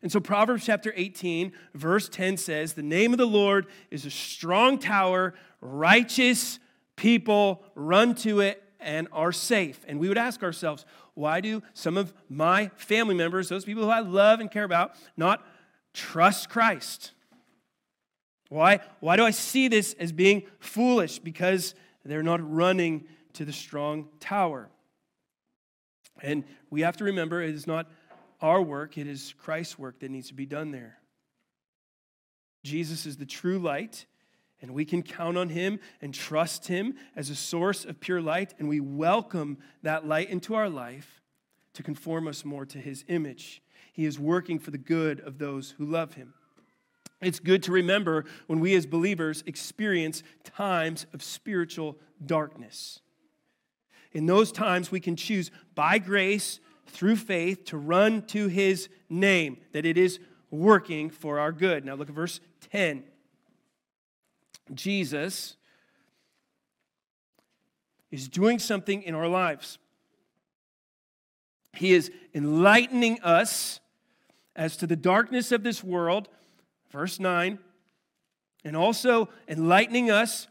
And 0.00 0.10
so 0.10 0.20
Proverbs 0.20 0.64
chapter 0.64 0.92
18, 0.96 1.52
verse 1.74 2.08
10 2.08 2.36
says, 2.36 2.72
The 2.72 2.82
name 2.82 3.12
of 3.12 3.18
the 3.18 3.26
Lord 3.26 3.66
is 3.90 4.06
a 4.06 4.10
strong 4.10 4.78
tower, 4.78 5.34
righteous 5.60 6.58
people 6.98 7.62
run 7.76 8.12
to 8.12 8.40
it 8.40 8.62
and 8.80 9.06
are 9.12 9.32
safe. 9.32 9.80
And 9.86 10.00
we 10.00 10.08
would 10.08 10.18
ask 10.18 10.42
ourselves, 10.42 10.84
why 11.14 11.40
do 11.40 11.62
some 11.72 11.96
of 11.96 12.12
my 12.28 12.70
family 12.76 13.14
members, 13.14 13.48
those 13.48 13.64
people 13.64 13.84
who 13.84 13.88
I 13.88 14.00
love 14.00 14.40
and 14.40 14.50
care 14.50 14.64
about, 14.64 14.94
not 15.16 15.46
trust 15.94 16.50
Christ? 16.50 17.12
Why, 18.48 18.80
why 19.00 19.16
do 19.16 19.24
I 19.24 19.30
see 19.30 19.68
this 19.68 19.94
as 19.98 20.10
being 20.10 20.42
foolish? 20.58 21.20
Because 21.20 21.74
they're 22.04 22.22
not 22.22 22.40
running 22.42 23.04
to 23.34 23.44
the 23.44 23.52
strong 23.52 24.08
tower. 24.18 24.68
And 26.20 26.42
we 26.68 26.80
have 26.80 26.96
to 26.96 27.04
remember 27.04 27.40
it 27.40 27.54
is 27.54 27.66
not 27.66 27.88
our 28.40 28.60
work, 28.60 28.98
it 28.98 29.06
is 29.06 29.34
Christ's 29.38 29.78
work 29.78 30.00
that 30.00 30.10
needs 30.10 30.28
to 30.28 30.34
be 30.34 30.46
done 30.46 30.72
there. 30.72 30.98
Jesus 32.64 33.06
is 33.06 33.16
the 33.16 33.26
true 33.26 33.58
light. 33.58 34.06
And 34.60 34.72
we 34.72 34.84
can 34.84 35.02
count 35.02 35.38
on 35.38 35.50
Him 35.50 35.78
and 36.02 36.12
trust 36.12 36.66
Him 36.66 36.94
as 37.14 37.30
a 37.30 37.36
source 37.36 37.84
of 37.84 38.00
pure 38.00 38.20
light, 38.20 38.54
and 38.58 38.68
we 38.68 38.80
welcome 38.80 39.58
that 39.82 40.06
light 40.06 40.30
into 40.30 40.54
our 40.54 40.68
life 40.68 41.20
to 41.74 41.82
conform 41.82 42.26
us 42.26 42.44
more 42.44 42.66
to 42.66 42.78
His 42.78 43.04
image. 43.08 43.62
He 43.92 44.04
is 44.04 44.18
working 44.18 44.58
for 44.58 44.70
the 44.70 44.78
good 44.78 45.20
of 45.20 45.38
those 45.38 45.70
who 45.78 45.84
love 45.84 46.14
Him. 46.14 46.34
It's 47.20 47.40
good 47.40 47.62
to 47.64 47.72
remember 47.72 48.24
when 48.46 48.60
we 48.60 48.74
as 48.74 48.86
believers 48.86 49.42
experience 49.46 50.22
times 50.44 51.06
of 51.12 51.22
spiritual 51.22 51.96
darkness. 52.24 53.00
In 54.12 54.26
those 54.26 54.52
times, 54.52 54.90
we 54.90 55.00
can 55.00 55.16
choose 55.16 55.50
by 55.74 55.98
grace 55.98 56.60
through 56.86 57.16
faith 57.16 57.64
to 57.66 57.76
run 57.76 58.22
to 58.26 58.48
His 58.48 58.88
name, 59.08 59.58
that 59.72 59.84
it 59.84 59.98
is 59.98 60.18
working 60.50 61.10
for 61.10 61.38
our 61.38 61.52
good. 61.52 61.84
Now, 61.84 61.94
look 61.94 62.08
at 62.08 62.14
verse 62.14 62.40
10. 62.72 63.04
Jesus 64.74 65.56
is 68.10 68.28
doing 68.28 68.58
something 68.58 69.02
in 69.02 69.14
our 69.14 69.28
lives. 69.28 69.78
He 71.74 71.92
is 71.92 72.10
enlightening 72.34 73.20
us 73.22 73.80
as 74.56 74.76
to 74.78 74.86
the 74.86 74.96
darkness 74.96 75.52
of 75.52 75.62
this 75.62 75.84
world, 75.84 76.28
verse 76.90 77.20
9, 77.20 77.58
and 78.64 78.76
also 78.76 79.28
enlightening 79.46 80.10
us 80.10 80.48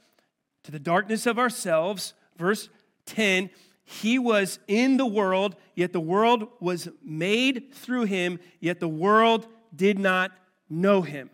to 0.64 0.72
the 0.72 0.80
darkness 0.80 1.26
of 1.26 1.38
ourselves, 1.38 2.14
verse 2.38 2.70
10. 3.06 3.50
He 3.84 4.20
was 4.20 4.60
in 4.68 4.98
the 4.98 5.06
world, 5.06 5.56
yet 5.76 5.94
the 5.94 6.00
world 6.00 6.48
was 6.60 6.88
made 7.04 7.74
through 7.74 8.04
him, 8.04 8.40
yet 8.60 8.80
the 8.80 8.88
world 8.88 9.48
did 9.76 9.98
not 9.98 10.32
know 10.70 11.02
him. 11.02 11.30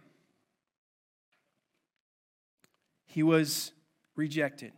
He 3.13 3.21
was 3.21 3.71
rejected. 4.15 4.71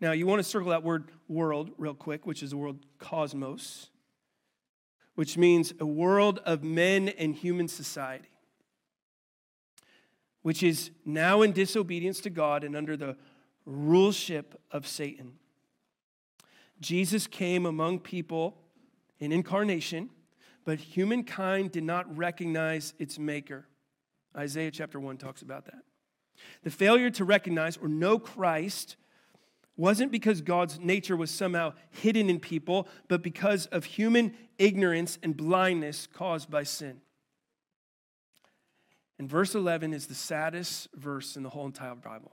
Now, 0.00 0.12
you 0.12 0.28
want 0.28 0.38
to 0.38 0.44
circle 0.44 0.70
that 0.70 0.84
word 0.84 1.10
world 1.26 1.72
real 1.76 1.92
quick, 1.92 2.24
which 2.24 2.40
is 2.40 2.50
the 2.50 2.56
word 2.56 2.76
cosmos, 3.00 3.90
which 5.16 5.36
means 5.36 5.74
a 5.80 5.84
world 5.84 6.38
of 6.44 6.62
men 6.62 7.08
and 7.08 7.34
human 7.34 7.66
society, 7.66 8.30
which 10.42 10.62
is 10.62 10.92
now 11.04 11.42
in 11.42 11.50
disobedience 11.50 12.20
to 12.20 12.30
God 12.30 12.62
and 12.62 12.76
under 12.76 12.96
the 12.96 13.16
ruleship 13.68 14.54
of 14.70 14.86
Satan. 14.86 15.32
Jesus 16.80 17.26
came 17.26 17.66
among 17.66 17.98
people 17.98 18.56
in 19.18 19.32
incarnation, 19.32 20.10
but 20.64 20.78
humankind 20.78 21.72
did 21.72 21.82
not 21.82 22.16
recognize 22.16 22.94
its 23.00 23.18
maker. 23.18 23.66
Isaiah 24.36 24.70
chapter 24.70 25.00
1 25.00 25.16
talks 25.16 25.42
about 25.42 25.64
that. 25.64 25.82
The 26.62 26.70
failure 26.70 27.10
to 27.10 27.24
recognize 27.24 27.76
or 27.76 27.88
know 27.88 28.18
Christ 28.18 28.96
wasn't 29.76 30.12
because 30.12 30.42
God's 30.42 30.78
nature 30.78 31.16
was 31.16 31.30
somehow 31.30 31.72
hidden 31.90 32.28
in 32.28 32.38
people, 32.38 32.86
but 33.08 33.22
because 33.22 33.66
of 33.66 33.84
human 33.84 34.34
ignorance 34.58 35.18
and 35.22 35.36
blindness 35.36 36.06
caused 36.06 36.50
by 36.50 36.64
sin. 36.64 37.00
And 39.18 39.28
verse 39.28 39.54
11 39.54 39.92
is 39.92 40.06
the 40.06 40.14
saddest 40.14 40.88
verse 40.94 41.36
in 41.36 41.42
the 41.42 41.50
whole 41.50 41.66
entire 41.66 41.94
Bible. 41.94 42.32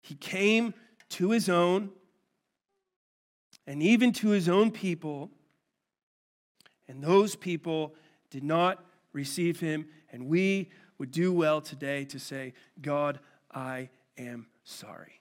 He 0.00 0.14
came 0.14 0.72
to 1.10 1.30
his 1.30 1.48
own, 1.48 1.90
and 3.66 3.82
even 3.82 4.12
to 4.12 4.28
his 4.28 4.48
own 4.48 4.70
people, 4.70 5.30
and 6.86 7.02
those 7.02 7.34
people 7.34 7.94
did 8.30 8.44
not 8.44 8.84
receive 9.12 9.60
him. 9.60 9.86
And 10.16 10.28
we 10.28 10.70
would 10.96 11.10
do 11.10 11.30
well 11.30 11.60
today 11.60 12.06
to 12.06 12.18
say, 12.18 12.54
God, 12.80 13.20
I 13.52 13.90
am 14.16 14.46
sorry. 14.64 15.20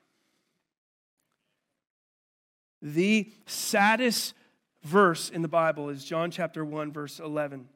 The 2.81 3.29
saddest 3.45 4.35
verse 4.83 5.29
in 5.29 5.41
the 5.41 5.49
Bible 5.49 5.89
is 5.89 6.05
John 6.05 6.31
chapter 6.31 6.63
1, 6.63 6.93
verse 6.93 7.19
11 7.19 7.67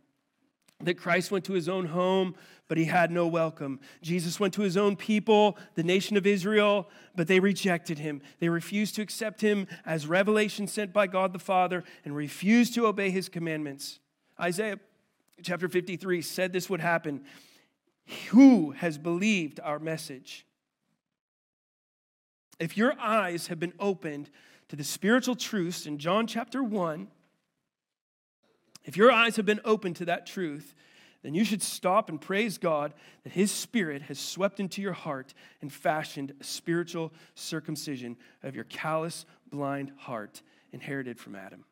that 0.82 0.98
Christ 0.98 1.30
went 1.30 1.44
to 1.44 1.52
his 1.52 1.68
own 1.68 1.88
home, 1.88 2.36
but 2.70 2.78
he 2.78 2.86
had 2.86 3.12
no 3.12 3.28
welcome. 3.28 3.82
Jesus 4.02 4.40
went 4.40 4.54
to 4.54 4.62
his 4.62 4.78
own 4.78 4.96
people, 4.96 5.58
the 5.76 5.84
nation 5.84 6.16
of 6.16 6.26
Israel, 6.26 6.88
but 7.18 7.28
they 7.28 7.42
rejected 7.42 8.00
him. 8.00 8.22
They 8.40 8.48
refused 8.48 8.96
to 8.96 9.02
accept 9.02 9.42
him 9.42 9.68
as 9.86 10.08
revelation 10.08 10.68
sent 10.68 10.94
by 10.94 11.08
God 11.08 11.34
the 11.34 11.40
Father 11.40 11.84
and 12.06 12.16
refused 12.16 12.76
to 12.76 12.88
obey 12.88 13.10
his 13.10 13.28
commandments. 13.28 14.00
Isaiah 14.40 14.80
chapter 15.44 15.68
53 15.68 16.22
said 16.22 16.54
this 16.54 16.70
would 16.70 16.82
happen. 16.82 17.24
Who 18.30 18.72
has 18.72 18.98
believed 18.98 19.60
our 19.60 19.80
message? 19.80 20.46
If 22.60 22.76
your 22.76 23.00
eyes 23.00 23.48
have 23.48 23.60
been 23.60 23.74
opened 23.80 24.30
to 24.70 24.76
the 24.76 24.84
spiritual 24.84 25.36
truths 25.36 25.86
in 25.86 25.98
John 25.98 26.28
chapter 26.28 26.64
1, 26.64 27.08
if 28.84 28.98
your 28.98 29.12
eyes 29.12 29.36
have 29.36 29.46
been 29.46 29.62
opened 29.64 29.98
to 29.98 30.06
that 30.06 30.26
truth, 30.26 30.74
then 31.22 31.34
you 31.34 31.44
should 31.44 31.62
stop 31.62 32.10
and 32.10 32.20
praise 32.20 32.58
God 32.58 32.94
that 33.24 33.34
His 33.34 33.52
Spirit 33.52 34.04
has 34.04 34.20
swept 34.20 34.60
into 34.60 34.82
your 34.82 34.94
heart 34.94 35.34
and 35.62 35.72
fashioned 35.72 36.34
a 36.40 36.44
spiritual 36.44 37.12
circumcision 37.36 38.18
of 38.42 38.56
your 38.56 38.64
callous, 38.66 39.26
blind 39.52 39.92
heart 39.98 40.42
inherited 40.72 41.20
from 41.20 41.36
Adam. 41.36 41.66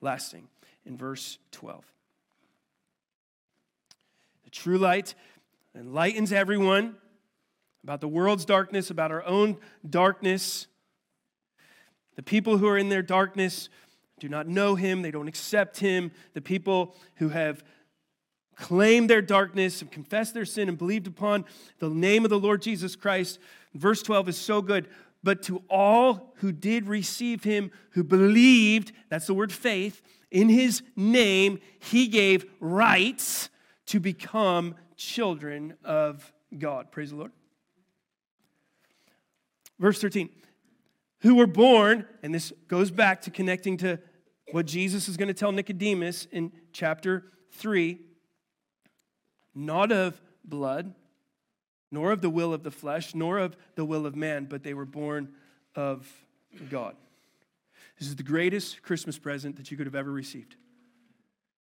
Last 0.00 0.30
thing, 0.30 0.48
in 0.86 0.96
verse 0.96 1.38
12. 1.52 1.84
The 4.44 4.50
true 4.50 4.78
light 4.78 5.14
enlightens 5.74 6.32
everyone 6.32 6.96
about 7.84 8.00
the 8.00 8.08
world's 8.08 8.44
darkness, 8.44 8.90
about 8.90 9.10
our 9.10 9.24
own 9.24 9.56
darkness. 9.88 10.66
The 12.16 12.22
people 12.22 12.58
who 12.58 12.66
are 12.68 12.78
in 12.78 12.88
their 12.88 13.02
darkness 13.02 13.68
do 14.20 14.28
not 14.28 14.48
know 14.48 14.74
him, 14.74 15.02
they 15.02 15.10
don't 15.10 15.28
accept 15.28 15.78
him. 15.78 16.10
The 16.34 16.40
people 16.40 16.96
who 17.16 17.28
have 17.28 17.62
claimed 18.56 19.08
their 19.08 19.22
darkness 19.22 19.80
and 19.80 19.90
confessed 19.90 20.34
their 20.34 20.44
sin 20.44 20.68
and 20.68 20.76
believed 20.76 21.06
upon 21.06 21.44
the 21.78 21.88
name 21.88 22.24
of 22.24 22.30
the 22.30 22.38
Lord 22.38 22.60
Jesus 22.60 22.96
Christ. 22.96 23.38
Verse 23.74 24.02
12 24.02 24.30
is 24.30 24.36
so 24.36 24.60
good. 24.60 24.88
But 25.22 25.42
to 25.44 25.62
all 25.68 26.32
who 26.36 26.52
did 26.52 26.86
receive 26.86 27.44
him, 27.44 27.70
who 27.90 28.04
believed, 28.04 28.92
that's 29.08 29.26
the 29.26 29.34
word 29.34 29.52
faith, 29.52 30.02
in 30.30 30.48
his 30.48 30.82
name, 30.94 31.58
he 31.80 32.06
gave 32.06 32.44
rights 32.60 33.50
to 33.86 33.98
become 33.98 34.74
children 34.96 35.74
of 35.84 36.32
God. 36.56 36.92
Praise 36.92 37.10
the 37.10 37.16
Lord. 37.16 37.32
Verse 39.78 40.00
13 40.00 40.30
who 41.20 41.34
were 41.34 41.46
born, 41.46 42.06
and 42.22 42.34
this 42.34 42.52
goes 42.68 42.90
back 42.90 43.22
to 43.22 43.30
connecting 43.30 43.76
to 43.78 43.98
what 44.52 44.66
Jesus 44.66 45.08
is 45.08 45.16
going 45.16 45.28
to 45.28 45.34
tell 45.34 45.52
Nicodemus 45.52 46.26
in 46.30 46.52
chapter 46.72 47.32
3 47.52 47.98
not 49.54 49.90
of 49.90 50.20
blood, 50.44 50.94
nor 51.90 52.12
of 52.12 52.20
the 52.20 52.30
will 52.30 52.52
of 52.52 52.62
the 52.62 52.70
flesh, 52.70 53.14
nor 53.14 53.38
of 53.38 53.56
the 53.74 53.84
will 53.84 54.06
of 54.06 54.14
man, 54.14 54.44
but 54.44 54.62
they 54.62 54.74
were 54.74 54.84
born 54.84 55.32
of 55.74 56.06
God. 56.70 56.94
This 57.98 58.08
is 58.08 58.16
the 58.16 58.22
greatest 58.22 58.82
Christmas 58.82 59.18
present 59.18 59.56
that 59.56 59.70
you 59.70 59.76
could 59.76 59.86
have 59.86 59.94
ever 59.94 60.10
received. 60.10 60.56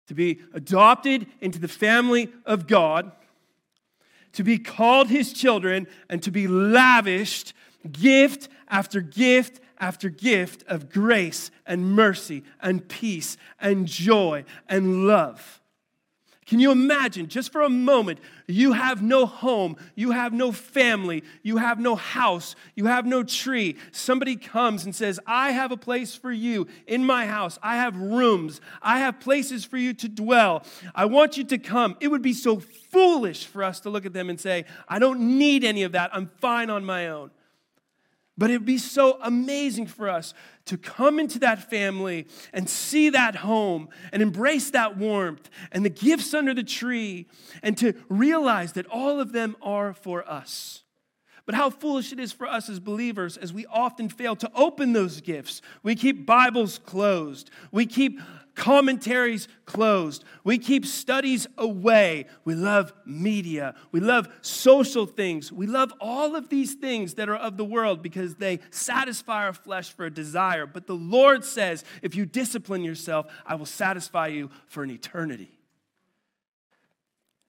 To 0.07 0.13
be 0.13 0.39
adopted 0.53 1.27
into 1.41 1.59
the 1.59 1.67
family 1.67 2.29
of 2.45 2.67
God, 2.67 3.11
to 4.33 4.43
be 4.43 4.57
called 4.57 5.09
his 5.09 5.33
children, 5.33 5.87
and 6.09 6.21
to 6.23 6.31
be 6.31 6.47
lavished 6.47 7.53
gift 7.91 8.49
after 8.67 9.01
gift 9.01 9.59
after 9.79 10.09
gift 10.09 10.63
of 10.67 10.89
grace 10.89 11.51
and 11.65 11.91
mercy 11.91 12.43
and 12.61 12.87
peace 12.87 13.37
and 13.59 13.85
joy 13.85 14.43
and 14.67 15.07
love. 15.07 15.61
Can 16.47 16.61
you 16.61 16.71
imagine, 16.71 17.27
just 17.27 17.51
for 17.51 17.61
a 17.61 17.69
moment, 17.69 18.19
you 18.47 18.71
have 18.71 19.01
no 19.01 19.25
home, 19.25 19.75
you 19.95 20.11
have 20.11 20.31
no 20.31 20.53
family, 20.53 21.25
you 21.43 21.57
have 21.57 21.77
no 21.77 21.97
house, 21.97 22.55
you 22.73 22.85
have 22.85 23.05
no 23.05 23.21
tree. 23.21 23.75
Somebody 23.91 24.37
comes 24.37 24.85
and 24.85 24.95
says, 24.95 25.19
I 25.27 25.51
have 25.51 25.73
a 25.73 25.77
place 25.77 26.15
for 26.15 26.31
you 26.31 26.67
in 26.87 27.05
my 27.05 27.25
house. 27.25 27.59
I 27.61 27.75
have 27.75 27.97
rooms, 27.97 28.61
I 28.81 28.99
have 28.99 29.19
places 29.19 29.65
for 29.65 29.75
you 29.75 29.93
to 29.95 30.07
dwell. 30.07 30.63
I 30.95 31.03
want 31.03 31.35
you 31.35 31.43
to 31.43 31.57
come. 31.57 31.97
It 31.99 32.07
would 32.07 32.21
be 32.21 32.33
so 32.33 32.61
foolish 32.61 33.45
for 33.45 33.61
us 33.61 33.81
to 33.81 33.89
look 33.89 34.05
at 34.05 34.13
them 34.13 34.29
and 34.29 34.39
say, 34.39 34.63
I 34.87 34.99
don't 34.99 35.37
need 35.37 35.65
any 35.65 35.83
of 35.83 35.91
that, 35.91 36.11
I'm 36.13 36.31
fine 36.39 36.69
on 36.69 36.85
my 36.85 37.09
own. 37.09 37.29
But 38.37 38.51
it 38.51 38.53
would 38.53 38.65
be 38.65 38.77
so 38.77 39.17
amazing 39.21 39.87
for 39.87 40.09
us 40.09 40.33
to 40.65 40.77
come 40.77 41.19
into 41.19 41.39
that 41.39 41.69
family 41.69 42.27
and 42.53 42.69
see 42.69 43.09
that 43.09 43.37
home 43.37 43.89
and 44.11 44.21
embrace 44.21 44.69
that 44.71 44.97
warmth 44.97 45.49
and 45.71 45.83
the 45.83 45.89
gifts 45.89 46.33
under 46.33 46.53
the 46.53 46.63
tree 46.63 47.27
and 47.63 47.77
to 47.79 47.93
realize 48.09 48.73
that 48.73 48.85
all 48.87 49.19
of 49.19 49.31
them 49.31 49.55
are 49.61 49.93
for 49.93 50.27
us. 50.29 50.83
But 51.47 51.55
how 51.55 51.69
foolish 51.69 52.11
it 52.11 52.19
is 52.19 52.33
for 52.33 52.45
us 52.45 52.67
as 52.67 52.81
believers 52.81 53.37
as 53.37 53.53
we 53.53 53.65
often 53.67 54.09
fail 54.09 54.35
to 54.35 54.51
open 54.53 54.91
those 54.91 55.21
gifts. 55.21 55.61
We 55.81 55.95
keep 55.95 56.25
Bibles 56.25 56.77
closed. 56.77 57.49
We 57.71 57.85
keep 57.85 58.19
commentaries 58.53 59.47
closed. 59.65 60.25
We 60.43 60.57
keep 60.57 60.85
studies 60.85 61.47
away. 61.57 62.25
We 62.43 62.53
love 62.53 62.91
media. 63.05 63.75
We 63.93 64.01
love 64.01 64.27
social 64.41 65.05
things. 65.05 65.49
We 65.49 65.67
love 65.67 65.93
all 66.01 66.35
of 66.35 66.49
these 66.49 66.73
things 66.73 67.13
that 67.13 67.29
are 67.29 67.37
of 67.37 67.55
the 67.55 67.63
world 67.63 68.03
because 68.03 68.35
they 68.35 68.59
satisfy 68.69 69.45
our 69.45 69.53
flesh 69.53 69.93
for 69.93 70.05
a 70.05 70.11
desire. 70.11 70.65
But 70.65 70.85
the 70.85 70.95
Lord 70.95 71.45
says, 71.45 71.85
if 72.01 72.13
you 72.13 72.25
discipline 72.25 72.83
yourself, 72.83 73.27
I 73.45 73.55
will 73.55 73.65
satisfy 73.65 74.27
you 74.27 74.49
for 74.65 74.83
an 74.83 74.91
eternity. 74.91 75.56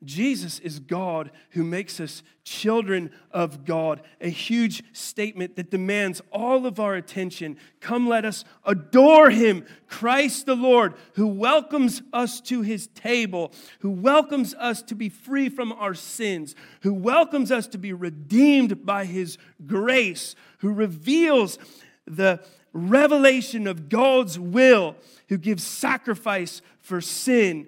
Jesus 0.05 0.61
is 0.61 0.79
God 0.79 1.33
who 1.51 1.65
makes 1.65 1.99
us 1.99 2.23
children 2.45 3.11
of 3.33 3.65
God, 3.65 4.01
a 4.21 4.29
huge 4.29 4.85
statement 4.93 5.57
that 5.57 5.71
demands 5.71 6.23
all 6.33 6.67
of 6.67 6.79
our 6.79 6.95
attention. 6.95 7.57
Come, 7.81 8.09
let 8.09 8.25
us 8.25 8.45
adore 8.65 9.31
him, 9.31 9.67
Christ 9.89 10.47
the 10.47 10.55
Lord, 10.55 10.95
who 11.15 11.27
welcomes 11.27 12.01
us 12.13 12.41
to 12.43 12.63
his 12.63 12.87
table, 12.89 13.53
who 13.81 13.91
welcomes 13.91 14.55
us 14.55 14.83
to 14.83 14.95
be 14.95 15.09
free 15.09 15.49
from 15.49 15.73
our 15.73 15.95
sins, 15.95 16.55
who 16.83 16.95
welcomes 16.95 17.51
us 17.51 17.67
to 17.69 17.79
be 17.79 17.93
redeemed 17.93 18.87
by 18.87 19.05
his 19.05 19.37
grace, 19.67 20.37
who 20.59 20.73
reveals 20.73 21.59
the 22.07 22.41
revelation 22.73 23.67
of 23.67 23.89
God's 23.89 24.39
will, 24.39 24.95
who 25.29 25.39
gives 25.39 25.65
sacrifice 25.65 26.63
for 26.79 27.01
sin 27.01 27.67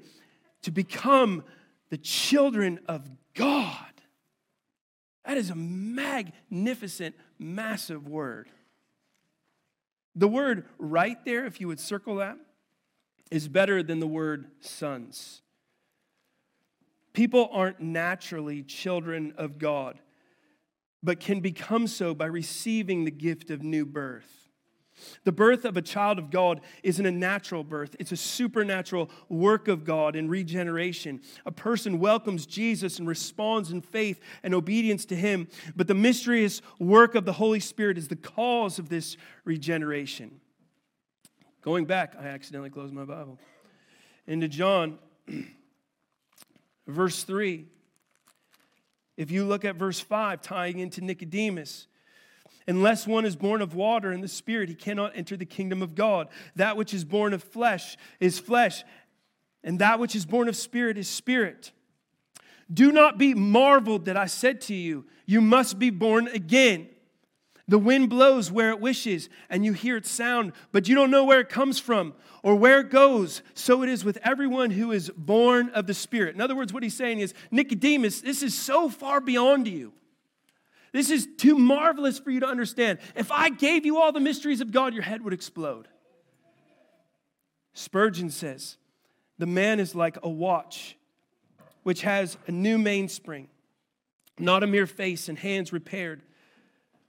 to 0.63 0.71
become 0.71 1.43
the 1.91 1.99
children 1.99 2.81
of 2.87 3.09
God. 3.35 3.77
That 5.25 5.37
is 5.37 5.51
a 5.51 5.55
magnificent, 5.55 7.15
massive 7.39 8.09
word. 8.09 8.49
The 10.15 10.29
word 10.29 10.67
right 10.79 11.23
there, 11.25 11.45
if 11.47 11.61
you 11.61 11.69
would 11.69 11.81
circle 11.81 12.17
that, 12.17 12.37
is 13.31 13.49
better 13.49 13.83
than 13.83 14.01
the 14.01 14.07
word 14.07 14.47
sons. 14.61 15.43
People 17.13 17.49
aren't 17.53 17.81
naturally 17.81 18.63
children 18.63 19.35
of 19.37 19.59
God, 19.59 19.99
but 21.03 21.21
can 21.21 21.41
become 21.41 21.87
so 21.87 22.15
by 22.15 22.27
receiving 22.27 23.05
the 23.05 23.11
gift 23.11 23.51
of 23.51 23.63
new 23.63 23.85
birth. 23.85 24.50
The 25.25 25.33
birth 25.33 25.65
of 25.65 25.77
a 25.77 25.83
child 25.83 26.19
of 26.19 26.31
God 26.31 26.61
isn't 26.83 27.05
a 27.05 27.11
natural 27.11 27.65
birth, 27.65 27.97
it's 27.99 28.13
a 28.13 28.17
supernatural 28.17 29.11
work 29.29 29.69
of 29.69 29.85
God 29.85 30.17
in 30.17 30.29
regeneration. 30.29 31.21
A 31.47 31.53
person 31.53 31.99
welcomes 31.99 32.47
Jesus 32.47 32.99
and 32.99 33.09
responds 33.09 33.71
in 33.71 33.81
faith 33.81 34.21
and 34.43 34.55
obedience 34.55 35.05
to 35.07 35.17
him, 35.17 35.49
but 35.77 35.87
the 35.87 35.95
mysterious 35.95 36.63
work 36.79 37.15
of 37.15 37.25
the 37.25 37.33
Holy 37.33 37.61
Spirit 37.61 37.99
is 37.99 38.09
the 38.09 38.17
cause 38.17 38.79
of 38.79 38.89
this 38.89 39.17
regeneration. 39.45 40.41
Going 41.63 41.85
back, 41.85 42.15
I 42.19 42.27
accidentally 42.27 42.71
closed 42.71 42.95
my 42.95 43.05
Bible. 43.05 43.39
Into 44.27 44.49
John, 44.49 44.99
verse 46.87 47.23
3. 47.25 47.67
If 49.17 49.31
you 49.31 49.45
look 49.45 49.67
at 49.67 49.77
verse 49.77 50.01
5, 50.01 50.41
tying 50.41 50.79
into 50.79 51.03
Nicodemus, 51.03 51.87
Unless 52.71 53.05
one 53.05 53.25
is 53.25 53.35
born 53.35 53.63
of 53.63 53.75
water 53.75 54.13
and 54.13 54.23
the 54.23 54.29
Spirit, 54.29 54.69
he 54.69 54.77
cannot 54.77 55.17
enter 55.17 55.37
the 55.37 55.45
kingdom 55.45 55.83
of 55.83 55.97
God. 55.97 56.29
That 56.55 56.77
which 56.77 56.95
is 56.95 57.05
born 57.05 57.35
of 57.35 57.43
flesh 57.43 57.97
is 58.21 58.39
flesh, 58.39 58.85
and 59.65 59.81
that 59.81 59.99
which 59.99 60.15
is 60.15 60.25
born 60.25 60.49
of 60.49 60.55
spirit 60.55 60.97
is 60.97 61.09
spirit. 61.09 61.73
Do 62.73 62.93
not 62.93 63.19
be 63.19 63.35
marveled 63.35 64.05
that 64.05 64.17
I 64.17 64.27
said 64.27 64.61
to 64.63 64.75
you, 64.75 65.05
You 65.27 65.41
must 65.41 65.81
be 65.81 65.91
born 65.91 66.29
again. 66.29 66.89
The 67.67 67.77
wind 67.77 68.09
blows 68.09 68.53
where 68.53 68.71
it 68.71 68.81
wishes, 68.81 69.29
and 69.49 69.65
you 69.65 69.73
hear 69.73 69.97
its 69.97 70.09
sound, 70.09 70.53
but 70.71 70.87
you 70.87 70.95
don't 70.95 71.11
know 71.11 71.25
where 71.25 71.41
it 71.41 71.49
comes 71.49 71.81
from 71.81 72.15
or 72.45 72.55
where 72.55 72.79
it 72.79 72.91
goes. 72.91 73.43
So 73.55 73.83
it 73.83 73.89
is 73.89 74.05
with 74.05 74.19
everyone 74.23 74.71
who 74.71 74.93
is 74.93 75.11
born 75.17 75.71
of 75.71 75.89
the 75.89 75.95
Spirit. 75.95 76.37
In 76.37 76.41
other 76.41 76.55
words, 76.55 76.73
what 76.73 76.85
he's 76.85 76.97
saying 76.97 77.19
is, 77.19 77.35
Nicodemus, 77.51 78.21
this 78.21 78.45
is 78.45 78.57
so 78.57 78.89
far 78.89 79.21
beyond 79.21 79.67
you. 79.67 79.93
This 80.93 81.11
is 81.11 81.29
too 81.37 81.57
marvelous 81.57 82.19
for 82.19 82.31
you 82.31 82.41
to 82.41 82.47
understand. 82.47 82.99
If 83.15 83.31
I 83.31 83.51
gave 83.51 83.87
you 83.87 83.99
all 83.99 84.13
the 84.13 84.21
mysteries 84.21 84.61
of 84.61 84.73
God, 84.73 84.93
your 84.93 85.03
head 85.03 85.23
would 85.23 85.33
explode. 85.33 85.87
Spurgeon 87.75 88.31
says, 88.31 88.77
The 89.39 89.47
man 89.47 89.79
is 89.79 89.95
like 89.95 90.19
a 90.23 90.29
watch 90.29 90.97
which 91.83 92.03
has 92.03 92.37
a 92.47 92.53
new 92.53 92.77
mainspring, 92.77 93.49
not 94.39 94.63
a 94.63 94.67
mere 94.67 94.87
face 94.87 95.29
and 95.29 95.39
hands 95.39 95.73
repaired, 95.73 96.23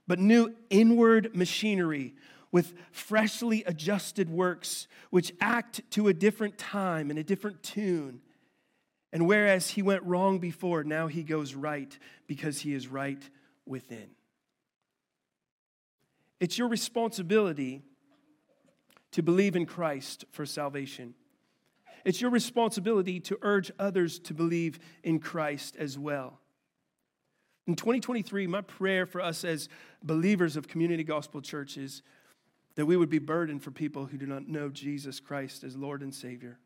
but 0.06 0.18
new 0.18 0.54
inward 0.70 1.34
machinery 1.34 2.14
with 2.50 2.74
freshly 2.90 3.64
adjusted 3.64 4.30
works 4.30 4.86
which 5.10 5.32
act 5.40 5.80
to 5.90 6.08
a 6.08 6.14
different 6.14 6.58
time 6.58 7.10
and 7.10 7.18
a 7.18 7.24
different 7.24 7.62
tune. 7.62 8.20
And 9.12 9.26
whereas 9.26 9.70
he 9.70 9.82
went 9.82 10.02
wrong 10.04 10.38
before, 10.38 10.84
now 10.84 11.06
he 11.06 11.22
goes 11.22 11.54
right 11.54 11.98
because 12.26 12.60
he 12.60 12.74
is 12.74 12.88
right 12.88 13.22
within. 13.66 14.10
It's 16.40 16.58
your 16.58 16.68
responsibility 16.68 17.82
to 19.12 19.22
believe 19.22 19.54
in 19.54 19.66
Christ 19.66 20.24
for 20.32 20.44
salvation. 20.44 21.14
It's 22.04 22.20
your 22.20 22.30
responsibility 22.30 23.20
to 23.20 23.38
urge 23.42 23.70
others 23.78 24.18
to 24.20 24.34
believe 24.34 24.78
in 25.04 25.20
Christ 25.20 25.76
as 25.76 25.98
well. 25.98 26.40
In 27.66 27.76
2023, 27.76 28.48
my 28.48 28.60
prayer 28.60 29.06
for 29.06 29.20
us 29.20 29.44
as 29.44 29.68
believers 30.02 30.56
of 30.56 30.66
Community 30.66 31.04
Gospel 31.04 31.40
Church 31.40 31.76
is 31.76 32.02
that 32.74 32.86
we 32.86 32.96
would 32.96 33.10
be 33.10 33.20
burdened 33.20 33.62
for 33.62 33.70
people 33.70 34.06
who 34.06 34.16
do 34.16 34.26
not 34.26 34.48
know 34.48 34.68
Jesus 34.68 35.20
Christ 35.20 35.62
as 35.62 35.76
Lord 35.76 36.02
and 36.02 36.12
Savior. 36.12 36.58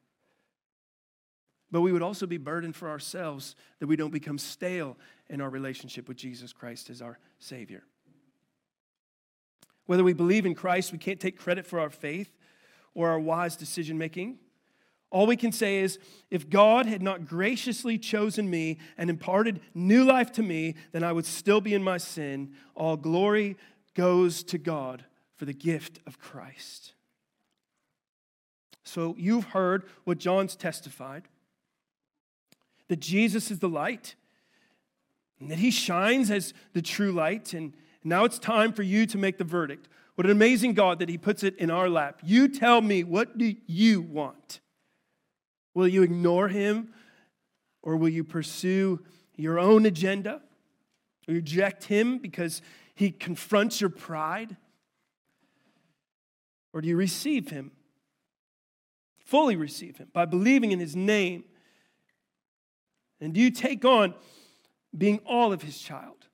But 1.71 1.83
we 1.83 1.93
would 1.93 2.03
also 2.03 2.27
be 2.27 2.39
burdened 2.39 2.77
for 2.77 2.89
ourselves 2.89 3.57
that 3.81 3.89
we 3.89 3.97
don't 3.97 4.13
become 4.13 4.39
stale 4.39 4.97
in 5.29 5.41
our 5.41 5.51
relationship 5.51 6.09
with 6.09 6.17
Jesus 6.17 6.53
Christ 6.53 6.91
as 6.91 7.03
our 7.03 7.19
Savior. 7.39 7.83
Whether 9.87 10.05
we 10.05 10.13
believe 10.13 10.47
in 10.47 10.55
Christ, 10.55 10.93
we 10.93 10.99
can't 10.99 11.21
take 11.21 11.39
credit 11.39 11.67
for 11.67 11.79
our 11.79 11.91
faith 11.91 12.31
or 12.95 13.09
our 13.09 13.21
wise 13.21 13.57
decision 13.57 13.99
making. 13.99 14.39
All 15.11 15.27
we 15.27 15.37
can 15.37 15.53
say 15.53 15.79
is 15.79 15.99
if 16.31 16.51
God 16.51 16.87
had 16.87 17.03
not 17.03 17.27
graciously 17.27 17.97
chosen 17.97 18.51
me 18.51 18.79
and 18.99 19.09
imparted 19.09 19.61
new 19.75 20.05
life 20.05 20.33
to 20.33 20.43
me, 20.43 20.75
then 20.93 21.05
I 21.05 21.13
would 21.13 21.27
still 21.27 21.61
be 21.61 21.75
in 21.75 21.83
my 21.83 21.99
sin. 21.99 22.53
All 22.75 22.97
glory 22.97 23.57
goes 23.95 24.43
to 24.45 24.59
God 24.59 25.05
for 25.37 25.45
the 25.45 25.53
gift 25.53 26.01
of 26.07 26.19
Christ. 26.19 26.95
So 28.83 29.15
you've 29.19 29.47
heard 29.47 29.85
what 30.05 30.19
John's 30.19 30.57
testified 30.57 31.25
that 32.89 33.01
Jesus 33.01 33.51
is 33.51 33.59
the 33.59 33.69
light 33.69 34.15
and 35.41 35.51
that 35.51 35.59
he 35.59 35.71
shines 35.71 36.31
as 36.31 36.55
the 36.73 36.83
true 36.83 37.13
light. 37.13 37.53
And 37.53 37.75
now 38.05 38.25
it's 38.25 38.39
time 38.39 38.73
for 38.73 38.83
you 38.83 39.07
to 39.07 39.19
make 39.19 39.39
the 39.39 39.45
verdict. 39.45 39.89
What 40.15 40.25
an 40.25 40.33
amazing 40.33 40.75
God 40.75 40.99
that 40.99 41.09
he 41.09 41.19
puts 41.19 41.43
it 41.43 41.57
in 41.57 41.71
our 41.71 41.89
lap. 41.89 42.21
You 42.23 42.49
tell 42.49 42.81
me, 42.81 43.05
what 43.05 43.37
do 43.37 43.55
you 43.67 44.01
want? 44.01 44.61
Will 45.75 45.89
you 45.89 46.03
ignore 46.03 46.49
him 46.49 46.93
or 47.83 47.97
will 47.97 48.09
you 48.09 48.25
pursue 48.25 49.01
your 49.37 49.59
own 49.59 49.85
agenda? 49.85 50.41
Reject 51.29 51.85
him 51.85 52.19
because 52.19 52.63
he 52.95 53.11
confronts 53.11 53.81
your 53.81 53.91
pride? 53.91 54.57
Or 56.73 56.81
do 56.81 56.89
you 56.89 56.97
receive 56.97 57.51
him? 57.51 57.73
Fully 59.19 59.57
receive 59.57 59.99
him 59.99 60.09
by 60.13 60.25
believing 60.25 60.73
in 60.73 60.79
his 60.79 60.97
name 60.97 61.45
and 63.21 63.33
do 63.33 63.41
you 63.41 63.51
take 63.51 63.85
on 63.85 64.15
being 64.97 65.21
all 65.27 65.53
of 65.53 65.63
his 65.63 65.79
child? 65.79 66.27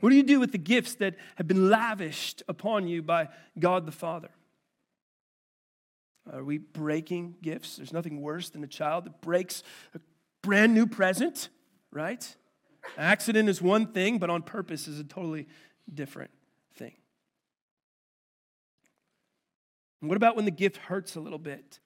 What 0.00 0.10
do 0.10 0.16
you 0.16 0.22
do 0.22 0.40
with 0.40 0.52
the 0.52 0.58
gifts 0.58 0.94
that 0.96 1.14
have 1.36 1.46
been 1.46 1.70
lavished 1.70 2.42
upon 2.48 2.88
you 2.88 3.02
by 3.02 3.28
God 3.58 3.86
the 3.86 3.92
Father? 3.92 4.30
Are 6.32 6.44
we 6.44 6.58
breaking 6.58 7.36
gifts? 7.42 7.76
There's 7.76 7.92
nothing 7.92 8.20
worse 8.20 8.50
than 8.50 8.64
a 8.64 8.68
child 8.68 9.04
that 9.04 9.20
breaks 9.20 9.62
a 9.94 10.00
brand 10.42 10.74
new 10.74 10.86
present, 10.86 11.48
right? 11.90 12.34
Accident 12.98 13.48
is 13.48 13.62
one 13.62 13.86
thing, 13.86 14.18
but 14.18 14.30
on 14.30 14.42
purpose 14.42 14.88
is 14.88 14.98
a 14.98 15.04
totally 15.04 15.46
different 15.92 16.30
thing. 16.76 16.94
What 20.00 20.16
about 20.16 20.36
when 20.36 20.44
the 20.44 20.50
gift 20.50 20.76
hurts 20.76 21.16
a 21.16 21.20
little 21.20 21.38
bit? 21.38 21.78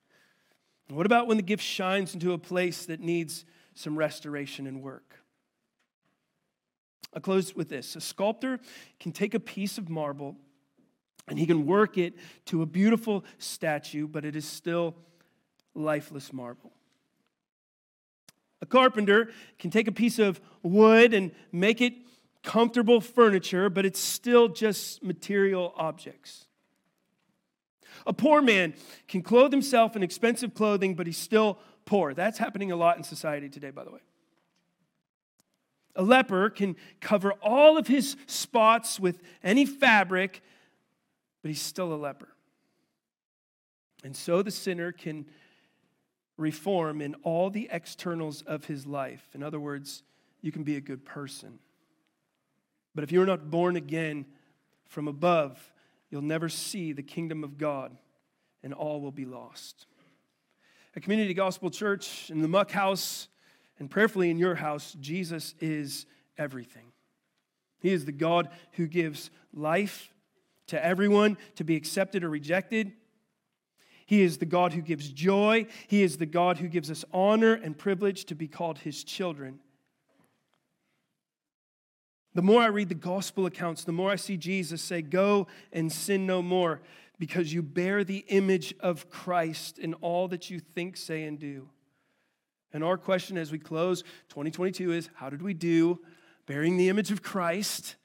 What 0.88 1.06
about 1.06 1.26
when 1.26 1.36
the 1.36 1.42
gift 1.42 1.62
shines 1.62 2.14
into 2.14 2.32
a 2.32 2.38
place 2.38 2.86
that 2.86 3.00
needs 3.00 3.44
some 3.78 3.96
restoration 3.96 4.66
and 4.66 4.82
work. 4.82 5.17
I'll 7.14 7.20
close 7.20 7.54
with 7.54 7.68
this. 7.68 7.96
A 7.96 8.00
sculptor 8.00 8.60
can 9.00 9.12
take 9.12 9.34
a 9.34 9.40
piece 9.40 9.78
of 9.78 9.88
marble 9.88 10.36
and 11.28 11.38
he 11.38 11.46
can 11.46 11.66
work 11.66 11.98
it 11.98 12.14
to 12.46 12.62
a 12.62 12.66
beautiful 12.66 13.24
statue, 13.38 14.06
but 14.06 14.24
it 14.24 14.34
is 14.34 14.46
still 14.46 14.94
lifeless 15.74 16.32
marble. 16.32 16.72
A 18.60 18.66
carpenter 18.66 19.30
can 19.58 19.70
take 19.70 19.86
a 19.86 19.92
piece 19.92 20.18
of 20.18 20.40
wood 20.62 21.14
and 21.14 21.30
make 21.52 21.80
it 21.80 21.94
comfortable 22.42 23.00
furniture, 23.00 23.68
but 23.68 23.84
it's 23.84 24.00
still 24.00 24.48
just 24.48 25.02
material 25.02 25.72
objects. 25.76 26.46
A 28.06 28.12
poor 28.12 28.40
man 28.40 28.74
can 29.06 29.22
clothe 29.22 29.52
himself 29.52 29.96
in 29.96 30.02
expensive 30.02 30.54
clothing, 30.54 30.94
but 30.94 31.06
he's 31.06 31.18
still 31.18 31.58
poor. 31.84 32.14
That's 32.14 32.38
happening 32.38 32.72
a 32.72 32.76
lot 32.76 32.96
in 32.96 33.04
society 33.04 33.48
today, 33.48 33.70
by 33.70 33.84
the 33.84 33.90
way. 33.90 34.00
A 35.98 36.02
leper 36.02 36.48
can 36.48 36.76
cover 37.00 37.32
all 37.42 37.76
of 37.76 37.86
his 37.86 38.16
spots 38.26 38.98
with 38.98 39.20
any 39.44 39.66
fabric, 39.66 40.42
but 41.42 41.50
he's 41.50 41.60
still 41.60 41.92
a 41.92 41.96
leper. 41.96 42.28
And 44.02 44.16
so 44.16 44.40
the 44.40 44.50
sinner 44.50 44.92
can 44.92 45.26
reform 46.38 47.02
in 47.02 47.14
all 47.16 47.50
the 47.50 47.68
externals 47.70 48.40
of 48.42 48.64
his 48.64 48.86
life. 48.86 49.28
In 49.34 49.42
other 49.42 49.60
words, 49.60 50.02
you 50.40 50.52
can 50.52 50.62
be 50.62 50.76
a 50.76 50.80
good 50.80 51.04
person. 51.04 51.58
But 52.94 53.04
if 53.04 53.12
you're 53.12 53.26
not 53.26 53.50
born 53.50 53.76
again 53.76 54.24
from 54.86 55.08
above, 55.08 55.60
you'll 56.10 56.22
never 56.22 56.48
see 56.48 56.92
the 56.92 57.02
kingdom 57.02 57.44
of 57.44 57.58
God, 57.58 57.94
and 58.62 58.72
all 58.72 59.02
will 59.02 59.12
be 59.12 59.26
lost 59.26 59.86
at 60.98 61.02
Community 61.04 61.32
Gospel 61.32 61.70
Church, 61.70 62.28
in 62.28 62.42
the 62.42 62.48
Muck 62.48 62.72
House, 62.72 63.28
and 63.78 63.90
prayerfully 63.90 64.30
in 64.30 64.38
your 64.38 64.56
house, 64.56 64.96
Jesus 65.00 65.54
is 65.60 66.06
everything. 66.36 66.92
He 67.80 67.92
is 67.92 68.04
the 68.04 68.12
God 68.12 68.48
who 68.72 68.86
gives 68.86 69.30
life 69.52 70.12
to 70.68 70.84
everyone 70.84 71.36
to 71.56 71.64
be 71.64 71.76
accepted 71.76 72.24
or 72.24 72.30
rejected. 72.30 72.92
He 74.06 74.22
is 74.22 74.38
the 74.38 74.46
God 74.46 74.72
who 74.72 74.80
gives 74.80 75.10
joy. 75.10 75.66
He 75.86 76.02
is 76.02 76.16
the 76.16 76.26
God 76.26 76.58
who 76.58 76.68
gives 76.68 76.90
us 76.90 77.04
honor 77.12 77.54
and 77.54 77.76
privilege 77.76 78.24
to 78.26 78.34
be 78.34 78.48
called 78.48 78.78
his 78.78 79.04
children. 79.04 79.60
The 82.34 82.42
more 82.42 82.62
I 82.62 82.66
read 82.66 82.88
the 82.88 82.94
gospel 82.94 83.46
accounts, 83.46 83.84
the 83.84 83.92
more 83.92 84.10
I 84.10 84.16
see 84.16 84.36
Jesus 84.36 84.80
say, 84.80 85.02
Go 85.02 85.46
and 85.72 85.90
sin 85.90 86.26
no 86.26 86.40
more 86.40 86.80
because 87.18 87.52
you 87.52 87.62
bear 87.62 88.04
the 88.04 88.24
image 88.28 88.74
of 88.80 89.10
Christ 89.10 89.78
in 89.78 89.94
all 89.94 90.28
that 90.28 90.50
you 90.50 90.60
think, 90.60 90.96
say, 90.96 91.24
and 91.24 91.38
do. 91.38 91.68
And 92.72 92.84
our 92.84 92.96
question 92.96 93.38
as 93.38 93.50
we 93.50 93.58
close 93.58 94.02
2022 94.28 94.92
is 94.92 95.08
how 95.14 95.30
did 95.30 95.42
we 95.42 95.54
do 95.54 96.00
bearing 96.46 96.76
the 96.76 96.88
image 96.88 97.10
of 97.10 97.22
Christ 97.22 97.96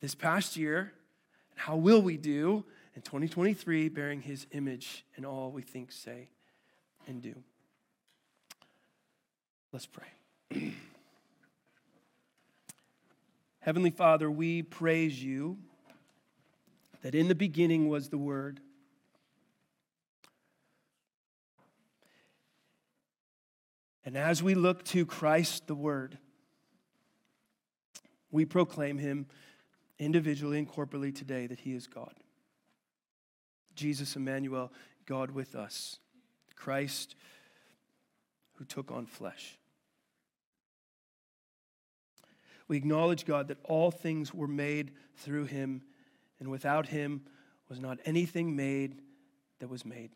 this 0.00 0.14
past 0.14 0.56
year? 0.56 0.92
And 1.52 1.60
how 1.60 1.76
will 1.76 2.00
we 2.00 2.16
do 2.16 2.64
in 2.94 3.02
2023 3.02 3.88
bearing 3.88 4.22
his 4.22 4.46
image 4.52 5.04
in 5.16 5.24
all 5.24 5.50
we 5.50 5.62
think, 5.62 5.92
say, 5.92 6.30
and 7.06 7.20
do? 7.20 7.34
Let's 9.72 9.86
pray. 9.86 10.08
Heavenly 13.60 13.90
Father, 13.90 14.30
we 14.30 14.62
praise 14.62 15.22
you 15.22 15.58
that 17.02 17.14
in 17.14 17.28
the 17.28 17.34
beginning 17.34 17.88
was 17.88 18.08
the 18.08 18.18
Word. 18.18 18.60
And 24.04 24.16
as 24.16 24.42
we 24.42 24.54
look 24.54 24.84
to 24.86 25.04
Christ 25.04 25.66
the 25.66 25.74
Word, 25.74 26.18
We 28.30 28.44
proclaim 28.44 28.98
him 28.98 29.26
individually 29.98 30.58
and 30.58 30.68
corporately 30.68 31.14
today 31.14 31.46
that 31.46 31.60
he 31.60 31.74
is 31.74 31.86
God. 31.86 32.14
Jesus 33.74 34.16
Emmanuel, 34.16 34.72
God 35.06 35.30
with 35.30 35.54
us, 35.54 35.98
Christ 36.54 37.16
who 38.54 38.64
took 38.64 38.90
on 38.90 39.06
flesh. 39.06 39.58
We 42.68 42.76
acknowledge, 42.76 43.24
God, 43.24 43.48
that 43.48 43.58
all 43.64 43.90
things 43.90 44.32
were 44.32 44.46
made 44.46 44.92
through 45.16 45.46
him, 45.46 45.82
and 46.38 46.50
without 46.50 46.86
him 46.86 47.22
was 47.68 47.80
not 47.80 47.98
anything 48.04 48.54
made 48.54 49.00
that 49.58 49.68
was 49.68 49.84
made. 49.84 50.10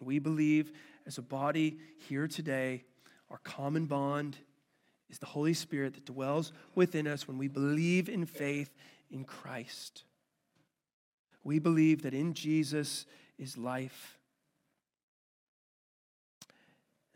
We 0.00 0.18
believe 0.18 0.72
as 1.10 1.18
a 1.18 1.22
body 1.22 1.76
here 2.08 2.28
today, 2.28 2.84
our 3.32 3.38
common 3.38 3.86
bond 3.86 4.36
is 5.08 5.18
the 5.18 5.26
Holy 5.26 5.54
Spirit 5.54 5.94
that 5.94 6.04
dwells 6.06 6.52
within 6.76 7.08
us 7.08 7.26
when 7.26 7.36
we 7.36 7.48
believe 7.48 8.08
in 8.08 8.24
faith 8.24 8.72
in 9.10 9.24
Christ. 9.24 10.04
We 11.42 11.58
believe 11.58 12.02
that 12.02 12.14
in 12.14 12.32
Jesus 12.32 13.06
is 13.40 13.58
life. 13.58 14.20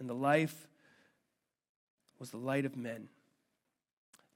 And 0.01 0.09
the 0.09 0.15
life 0.15 0.67
was 2.19 2.31
the 2.31 2.37
light 2.37 2.65
of 2.65 2.77
men. 2.77 3.07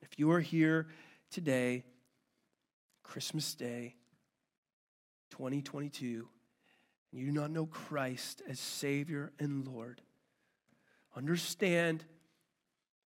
If 0.03 0.21
you 0.21 0.31
are 0.31 0.41
here 0.41 0.87
today, 1.33 1.83
Christmas 3.03 3.57
Day, 3.57 3.97
2022, 5.33 6.29
and 7.11 7.21
you 7.21 7.27
do 7.27 7.33
not 7.33 7.51
know 7.51 7.67
Christ 7.67 8.43
as 8.49 8.61
Savior 8.61 9.33
and 9.39 9.67
Lord, 9.67 10.01
understand 11.17 12.05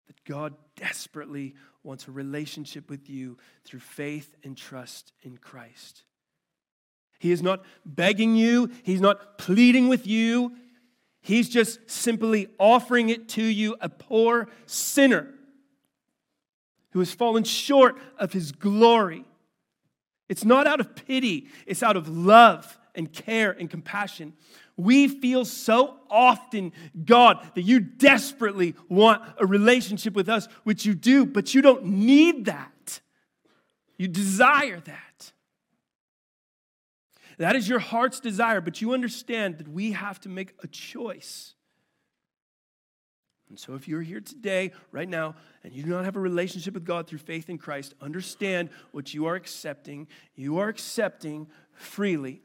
that 0.08 0.24
God 0.24 0.56
desperately 0.76 1.56
wants 1.84 2.08
a 2.08 2.12
relationship 2.12 2.90
with 2.90 3.10
you 3.10 3.38
through 3.64 3.82
faith 3.82 4.36
and 4.44 4.58
trust 4.58 5.14
in 5.22 5.38
Christ. 5.38 6.04
He 7.20 7.32
is 7.32 7.44
not 7.44 7.64
begging 7.86 8.36
you, 8.36 8.72
He's 8.84 9.02
not 9.02 9.38
pleading 9.38 9.90
with 9.90 10.08
you. 10.08 10.54
He's 11.22 11.50
just 11.50 11.90
simply 11.90 12.48
offering 12.58 13.10
it 13.10 13.28
to 13.30 13.44
you, 13.44 13.76
a 13.82 13.90
poor 13.90 14.48
sinner 14.66 15.28
who 16.92 17.00
has 17.00 17.12
fallen 17.12 17.44
short 17.44 17.98
of 18.18 18.32
His 18.32 18.54
glory. 18.54 19.26
It's 20.30 20.46
not 20.46 20.66
out 20.66 20.80
of 20.80 20.96
pity, 20.96 21.48
it's 21.68 21.84
out 21.84 21.98
of 21.98 22.08
love 22.08 22.79
and 22.96 23.12
care 23.12 23.52
and 23.52 23.70
compassion. 23.70 24.34
We 24.78 25.08
feel 25.08 25.44
so 25.44 25.98
often, 26.10 26.72
God, 27.06 27.46
that 27.56 27.64
you 27.64 27.80
desperately 27.80 28.76
want 28.88 29.22
a 29.38 29.46
relationship 29.46 30.14
with 30.14 30.30
us, 30.30 30.48
which 30.64 30.86
you 30.86 30.96
do, 30.96 31.26
but 31.26 31.54
you 31.54 31.62
don't 31.62 31.86
need 31.86 32.46
that. 32.46 33.02
You 33.98 34.08
desire 34.08 34.80
that. 34.80 35.32
That 37.38 37.56
is 37.56 37.68
your 37.68 37.80
heart's 37.80 38.20
desire, 38.20 38.62
but 38.62 38.82
you 38.82 38.94
understand 38.94 39.58
that 39.60 39.68
we 39.68 39.94
have 39.94 40.20
to 40.22 40.30
make 40.30 40.54
a 40.62 40.68
choice. 40.68 41.56
And 43.50 43.60
so, 43.60 43.74
if 43.74 43.88
you're 43.88 44.02
here 44.02 44.22
today, 44.22 44.72
right 44.92 45.10
now, 45.10 45.36
and 45.64 45.74
you 45.74 45.84
do 45.84 45.90
not 45.90 46.06
have 46.06 46.16
a 46.16 46.20
relationship 46.20 46.76
with 46.76 46.86
God 46.86 47.08
through 47.08 47.20
faith 47.20 47.50
in 47.50 47.58
Christ, 47.58 47.96
understand 48.00 48.70
what 48.92 49.14
you 49.14 49.26
are 49.26 49.36
accepting. 49.36 50.08
You 50.36 50.60
are 50.60 50.70
accepting 50.70 51.48
freely 51.74 52.42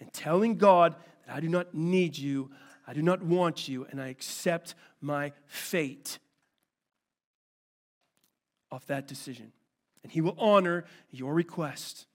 and 0.00 0.12
telling 0.12 0.56
God 0.56 0.94
that 1.26 1.36
I 1.36 1.40
do 1.40 1.48
not 1.48 1.74
need 1.74 2.16
you, 2.16 2.50
I 2.86 2.92
do 2.92 3.02
not 3.02 3.22
want 3.22 3.68
you, 3.68 3.86
and 3.90 4.00
I 4.00 4.08
accept 4.08 4.74
my 5.00 5.32
fate 5.46 6.18
off 8.70 8.86
that 8.86 9.06
decision. 9.06 9.52
And 10.02 10.12
He 10.12 10.20
will 10.20 10.36
honor 10.38 10.84
your 11.10 11.32
request. 11.32 12.06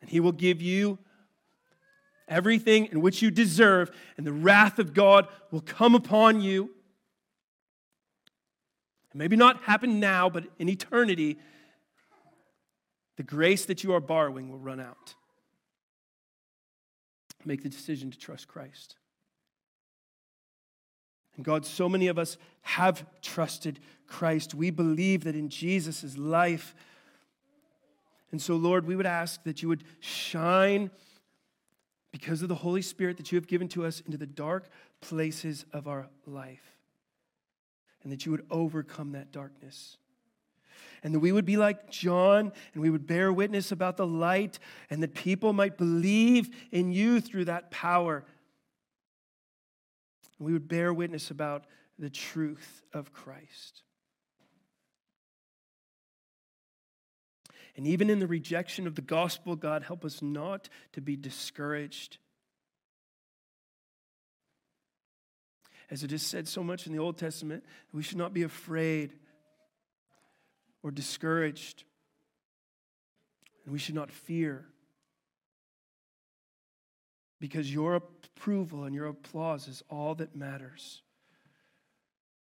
And 0.00 0.10
He 0.10 0.20
will 0.20 0.32
give 0.32 0.60
you 0.60 0.98
everything 2.28 2.86
in 2.86 3.00
which 3.00 3.22
you 3.22 3.30
deserve, 3.30 3.90
and 4.16 4.26
the 4.26 4.32
wrath 4.32 4.78
of 4.78 4.94
God 4.94 5.28
will 5.50 5.60
come 5.60 5.94
upon 5.94 6.40
you. 6.40 6.70
Maybe 9.16 9.36
not 9.36 9.62
happen 9.62 10.00
now, 10.00 10.28
but 10.28 10.44
in 10.58 10.68
eternity, 10.68 11.38
the 13.16 13.22
grace 13.22 13.64
that 13.66 13.84
you 13.84 13.94
are 13.94 14.00
borrowing 14.00 14.50
will 14.50 14.58
run 14.58 14.80
out 14.80 15.14
make 17.46 17.62
the 17.62 17.68
decision 17.68 18.10
to 18.10 18.18
trust 18.18 18.48
Christ. 18.48 18.96
And 21.36 21.44
God, 21.44 21.66
so 21.66 21.88
many 21.88 22.08
of 22.08 22.18
us 22.18 22.36
have 22.62 23.04
trusted 23.20 23.80
Christ. 24.06 24.54
We 24.54 24.70
believe 24.70 25.24
that 25.24 25.34
in 25.34 25.48
Jesus' 25.48 26.16
life. 26.16 26.74
And 28.30 28.40
so, 28.40 28.56
Lord, 28.56 28.86
we 28.86 28.96
would 28.96 29.06
ask 29.06 29.42
that 29.44 29.62
you 29.62 29.68
would 29.68 29.84
shine 30.00 30.90
because 32.12 32.42
of 32.42 32.48
the 32.48 32.54
Holy 32.54 32.82
Spirit 32.82 33.16
that 33.16 33.32
you 33.32 33.36
have 33.36 33.48
given 33.48 33.68
to 33.68 33.84
us 33.84 34.00
into 34.00 34.16
the 34.16 34.26
dark 34.26 34.68
places 35.00 35.64
of 35.72 35.88
our 35.88 36.08
life. 36.26 36.76
And 38.02 38.12
that 38.12 38.24
you 38.26 38.32
would 38.32 38.46
overcome 38.50 39.12
that 39.12 39.32
darkness 39.32 39.96
and 41.04 41.14
that 41.14 41.20
we 41.20 41.30
would 41.30 41.44
be 41.44 41.58
like 41.58 41.90
John 41.90 42.50
and 42.72 42.82
we 42.82 42.88
would 42.88 43.06
bear 43.06 43.30
witness 43.30 43.70
about 43.70 43.98
the 43.98 44.06
light 44.06 44.58
and 44.88 45.02
that 45.02 45.14
people 45.14 45.52
might 45.52 45.76
believe 45.76 46.48
in 46.72 46.90
you 46.90 47.20
through 47.20 47.44
that 47.44 47.70
power. 47.70 48.24
We 50.38 50.54
would 50.54 50.66
bear 50.66 50.92
witness 50.92 51.30
about 51.30 51.66
the 51.98 52.08
truth 52.08 52.82
of 52.94 53.12
Christ. 53.12 53.82
And 57.76 57.86
even 57.86 58.08
in 58.08 58.18
the 58.18 58.26
rejection 58.26 58.86
of 58.86 58.94
the 58.94 59.02
gospel, 59.02 59.56
God, 59.56 59.82
help 59.82 60.04
us 60.04 60.22
not 60.22 60.68
to 60.92 61.02
be 61.02 61.16
discouraged. 61.16 62.18
As 65.90 66.02
it 66.02 66.12
is 66.12 66.22
said 66.22 66.48
so 66.48 66.64
much 66.64 66.86
in 66.86 66.92
the 66.92 66.98
Old 66.98 67.18
Testament, 67.18 67.64
we 67.92 68.02
should 68.02 68.16
not 68.16 68.32
be 68.32 68.42
afraid 68.42 69.12
or 70.84 70.90
discouraged. 70.90 71.82
And 73.64 73.72
we 73.72 73.78
should 73.80 73.94
not 73.94 74.12
fear. 74.12 74.66
Because 77.40 77.72
your 77.72 77.94
approval 77.94 78.84
and 78.84 78.94
your 78.94 79.06
applause 79.06 79.66
is 79.66 79.82
all 79.88 80.14
that 80.16 80.36
matters. 80.36 81.02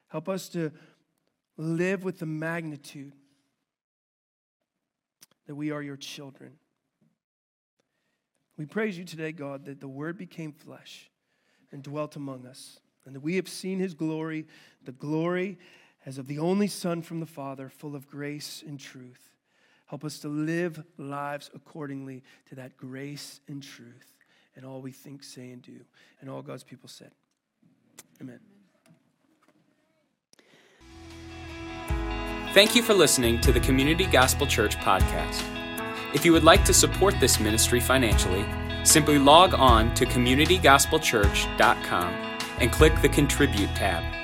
Help 0.09 0.29
us 0.29 0.49
to 0.49 0.73
live 1.57 2.03
with 2.03 2.19
the 2.19 2.27
magnitude 2.27 3.13
that 5.47 5.55
we 5.55 5.71
are 5.71 5.83
your 5.83 5.97
children. 5.97 6.53
We 8.57 8.65
praise 8.65 8.97
you 8.97 9.05
today, 9.05 9.33
God, 9.33 9.67
that 9.67 9.81
the 9.81 9.89
Word 9.89 10.17
became 10.17 10.53
flesh 10.53 11.11
and 11.73 11.83
dwelt 11.83 12.17
among 12.17 12.47
us, 12.47 12.79
and 13.05 13.15
that 13.15 13.21
we 13.21 13.37
have 13.37 13.49
seen 13.49 13.81
his 13.81 13.93
glory, 13.95 14.47
the 14.85 14.93
glory 14.93 15.59
as 16.07 16.19
of 16.19 16.27
the 16.27 16.39
only 16.39 16.69
Son 16.69 17.03
from 17.03 17.21
the 17.21 17.27
Father, 17.27 17.69
full 17.69 17.97
of 17.97 18.09
grace 18.09 18.63
and 18.67 18.79
truth. 18.79 19.31
Help 19.87 20.05
us 20.05 20.19
to 20.21 20.29
live 20.29 20.85
lives 20.99 21.51
accordingly 21.55 22.23
to 22.49 22.55
that 22.55 22.77
grace 22.77 23.41
and 23.49 23.63
truth 23.63 24.15
and 24.57 24.65
all 24.65 24.81
we 24.81 24.93
think, 24.93 25.23
say, 25.23 25.51
and 25.51 25.61
do. 25.63 25.81
And 26.21 26.31
all 26.31 26.41
God's 26.43 26.65
people 26.65 26.89
said, 26.89 27.11
Amen. 28.21 28.41
Thank 32.53 32.77
you 32.77 32.83
for 32.83 32.95
listening 32.95 33.41
to 33.41 33.53
the 33.53 33.61
Community 33.61 34.07
Gospel 34.07 34.47
Church 34.47 34.77
podcast. 34.77 35.43
If 36.15 36.25
you 36.25 36.33
would 36.33 36.45
like 36.45 36.65
to 36.67 36.73
support 36.73 37.19
this 37.19 37.41
ministry 37.41 37.81
financially, 37.81 38.45
simply 38.85 39.19
log 39.19 39.55
on 39.55 39.93
to 39.95 40.07
communitygospelchurch.com 40.07 42.15
and 42.61 42.71
click 42.71 43.03
the 43.03 43.09
Contribute 43.09 43.75
tab. 43.75 44.24